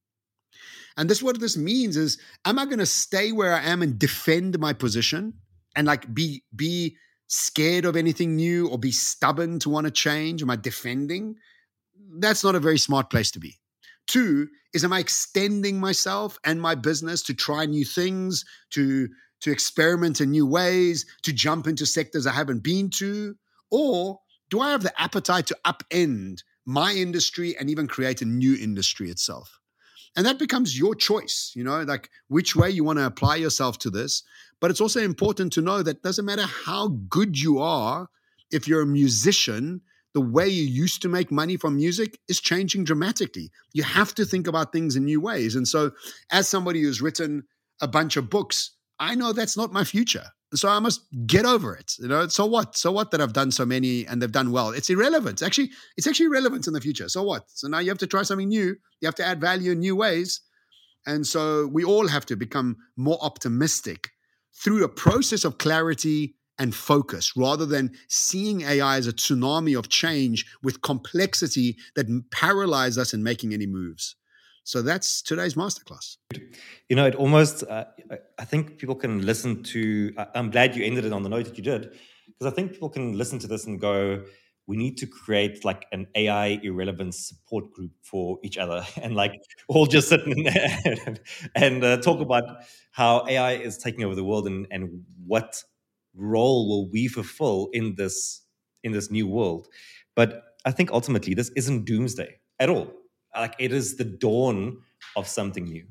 [0.98, 4.00] And this what this means is am I going to stay where I am and
[4.00, 5.34] defend my position
[5.76, 10.42] and like be be scared of anything new or be stubborn to want to change?
[10.42, 11.36] Am I defending?
[12.18, 13.60] That's not a very smart place to be.
[14.08, 19.08] Two is am I extending myself and my business to try new things, to
[19.42, 23.36] to experiment in new ways, to jump into sectors I haven't been to?
[23.72, 28.56] Or do I have the appetite to upend my industry and even create a new
[28.56, 29.60] industry itself?
[30.16, 33.80] And that becomes your choice, you know, like which way you want to apply yourself
[33.80, 34.24] to this.
[34.62, 38.08] But it's also important to know that doesn't matter how good you are,
[38.52, 39.82] if you're a musician,
[40.14, 43.50] the way you used to make money from music is changing dramatically.
[43.74, 45.56] You have to think about things in new ways.
[45.56, 45.92] And so,
[46.32, 47.44] as somebody who's written
[47.82, 50.26] a bunch of books, I know that's not my future.
[50.56, 51.94] So I must get over it.
[52.00, 52.78] You know, so what?
[52.78, 54.70] So what that I've done so many and they've done well?
[54.70, 55.42] It's irrelevant.
[55.42, 57.10] Actually, it's actually relevant in the future.
[57.10, 57.46] So what?
[57.48, 58.76] So now you have to try something new.
[59.02, 60.42] You have to add value in new ways.
[61.08, 64.10] And so we all have to become more optimistic
[64.64, 69.90] through a process of clarity and focus rather than seeing AI as a tsunami of
[69.90, 74.16] change with complexity that paralyze us in making any moves.
[74.64, 76.18] So that's today's masterclass.
[76.88, 77.86] You know, it almost, uh,
[78.40, 81.58] I think people can listen to, I'm glad you ended it on the note that
[81.58, 81.92] you did,
[82.28, 84.24] because I think people can listen to this and go,
[84.66, 89.34] we need to create like an AI irrelevance support group for each other and like
[89.68, 91.20] all just sit and,
[91.56, 92.44] and uh, talk about
[92.92, 95.62] how AI is taking over the world and, and what
[96.16, 98.42] role will we fulfill in this
[98.84, 99.68] in this new world.
[100.16, 102.92] But I think ultimately this isn't doomsday at all.
[103.36, 104.78] Like it is the dawn
[105.16, 105.86] of something new.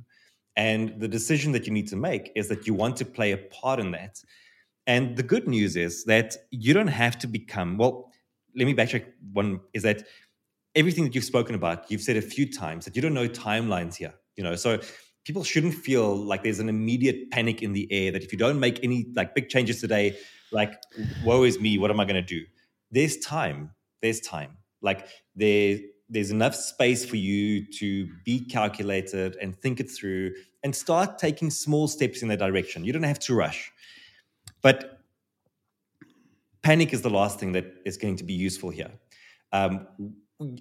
[0.56, 3.38] And the decision that you need to make is that you want to play a
[3.38, 4.22] part in that.
[4.86, 8.10] And the good news is that you don't have to become well
[8.54, 10.04] let me backtrack one is that
[10.74, 13.94] everything that you've spoken about you've said a few times that you don't know timelines
[13.94, 14.56] here you know?
[14.56, 14.80] So
[15.24, 18.58] people shouldn't feel like there's an immediate panic in the air that if you don't
[18.58, 20.16] make any like big changes today
[20.50, 20.80] like
[21.24, 22.44] woe is me what am i going to do
[22.90, 23.70] there's time
[24.00, 25.78] there's time like there
[26.12, 31.50] there's enough space for you to be calculated and think it through and start taking
[31.50, 32.84] small steps in that direction.
[32.84, 33.72] You don't have to rush.
[34.60, 34.98] But
[36.62, 38.90] panic is the last thing that is going to be useful here.
[39.52, 39.86] Um,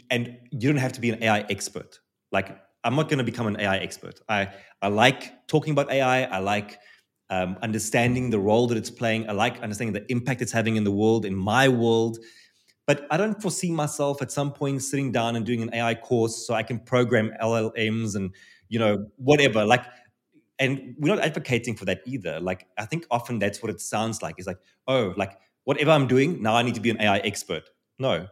[0.10, 2.00] and you don't have to be an AI expert.
[2.32, 4.20] Like, I'm not going to become an AI expert.
[4.28, 4.50] I,
[4.82, 6.24] I like talking about AI.
[6.24, 6.80] I like
[7.30, 9.30] um, understanding the role that it's playing.
[9.30, 12.18] I like understanding the impact it's having in the world, in my world.
[12.88, 16.46] But I don't foresee myself at some point sitting down and doing an AI course
[16.46, 18.34] so I can program LLMs and
[18.70, 19.64] you know whatever.
[19.64, 19.86] Like,
[20.60, 22.40] and we're not advocating for that either.
[22.40, 24.36] Like, I think often that's what it sounds like.
[24.38, 27.70] It's like, oh, like whatever I'm doing now, I need to be an AI expert.
[28.00, 28.28] No,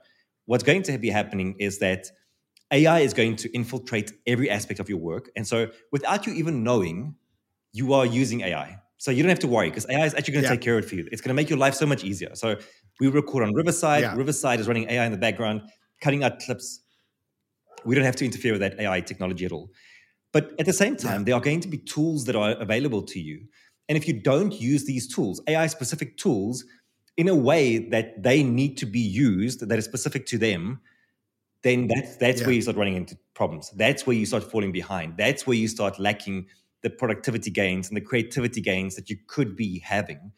[0.45, 2.07] what's going to be happening is that
[2.71, 6.63] AI is going to infiltrate every aspect of your work, and so without you even
[6.63, 7.15] knowing,
[7.73, 8.79] you are using AI.
[8.97, 10.55] So you don't have to worry because AI is actually going to yeah.
[10.55, 11.07] take care of it for you.
[11.11, 12.35] It's going to make your life so much easier.
[12.35, 12.57] So
[12.99, 14.03] we record on Riverside.
[14.03, 14.15] Yeah.
[14.15, 15.61] Riverside is running AI in the background,
[16.01, 16.81] cutting out clips.
[17.85, 19.71] We don't have to interfere with that AI technology at all.
[20.33, 21.25] But at the same time, yeah.
[21.25, 23.45] there are going to be tools that are available to you.
[23.87, 26.65] And if you don't use these tools, AI specific tools,
[27.15, 30.81] in a way that they need to be used, that is specific to them,
[31.63, 32.47] then that's that's yeah.
[32.47, 33.71] where you start running into problems.
[33.75, 35.15] That's where you start falling behind.
[35.17, 36.47] That's where you start lacking
[36.81, 40.31] the productivity gains and the creativity gains that you could be having.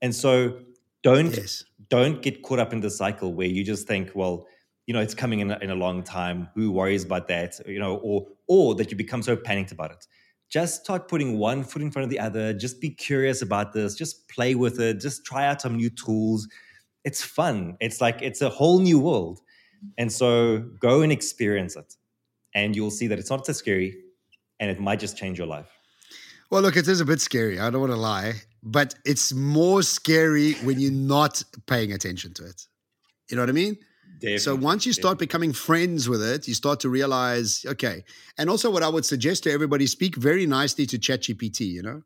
[0.00, 0.60] And so
[1.02, 1.64] don't yes.
[1.88, 4.46] don't get caught up in the cycle where you just think, well,
[4.86, 6.48] you know, it's coming in a, in a long time.
[6.54, 7.60] Who worries about that?
[7.66, 10.06] You know, or or that you become so panicked about it.
[10.48, 12.54] Just start putting one foot in front of the other.
[12.54, 13.94] Just be curious about this.
[13.94, 14.98] Just play with it.
[15.00, 16.48] Just try out some new tools.
[17.04, 17.76] It's fun.
[17.80, 19.40] It's like it's a whole new world.
[19.96, 21.94] And so go and experience it.
[22.54, 23.96] And you'll see that it's not so scary
[24.58, 25.70] and it might just change your life.
[26.50, 27.60] Well, look, it is a bit scary.
[27.60, 32.46] I don't want to lie, but it's more scary when you're not paying attention to
[32.46, 32.66] it.
[33.30, 33.76] You know what I mean?
[34.20, 34.38] Definitely.
[34.38, 38.02] So once you start becoming friends with it, you start to realize, okay.
[38.38, 41.60] And also, what I would suggest to everybody: speak very nicely to ChatGPT.
[41.66, 42.02] You know,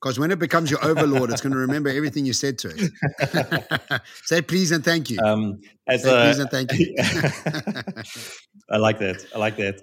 [0.00, 4.02] because when it becomes your overlord, it's going to remember everything you said to it.
[4.24, 5.18] Say please and thank you.
[5.20, 6.94] Um, as Say a, please and thank you.
[8.70, 9.24] I like that.
[9.34, 9.80] I like that.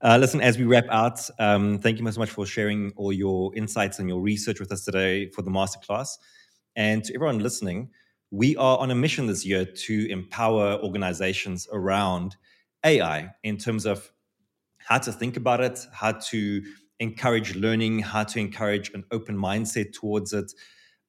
[0.00, 3.54] Uh, listen, as we wrap out, um, thank you so much for sharing all your
[3.56, 6.10] insights and your research with us today for the masterclass.
[6.76, 7.90] And to everyone listening,
[8.30, 12.36] we are on a mission this year to empower organizations around
[12.84, 14.08] AI in terms of
[14.78, 16.62] how to think about it, how to
[17.00, 20.52] encourage learning, how to encourage an open mindset towards it.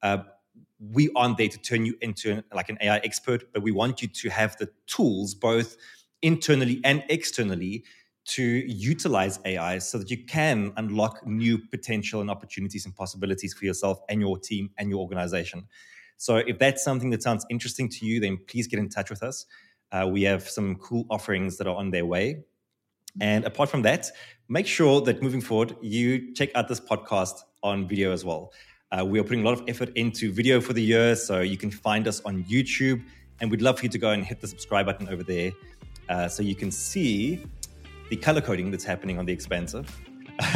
[0.02, 0.20] Uh,
[0.80, 4.02] we aren't there to turn you into an, like an AI expert, but we want
[4.02, 5.76] you to have the tools, both
[6.22, 7.84] internally and externally,
[8.26, 13.66] to utilize AI so that you can unlock new potential and opportunities and possibilities for
[13.66, 15.68] yourself and your team and your organization.
[16.18, 19.24] So if that's something that sounds interesting to you, then please get in touch with
[19.24, 19.46] us.
[19.92, 22.44] Uh, we have some cool offerings that are on their way.
[23.22, 24.12] And apart from that,
[24.48, 28.54] make sure that moving forward, you check out this podcast on video as well.
[28.92, 31.58] Uh, we are putting a lot of effort into video for the year, so you
[31.58, 33.04] can find us on YouTube.
[33.40, 35.52] And we'd love for you to go and hit the subscribe button over there
[36.10, 37.46] uh, so you can see
[38.10, 39.96] the color coding that's happening on the expansive.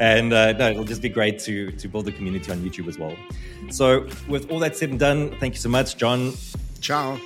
[0.00, 2.98] and, uh, no, it'll just be great to to build a community on YouTube as
[2.98, 3.14] well.
[3.70, 6.32] So, with all that said and done, thank you so much, John.
[6.80, 7.18] Ciao.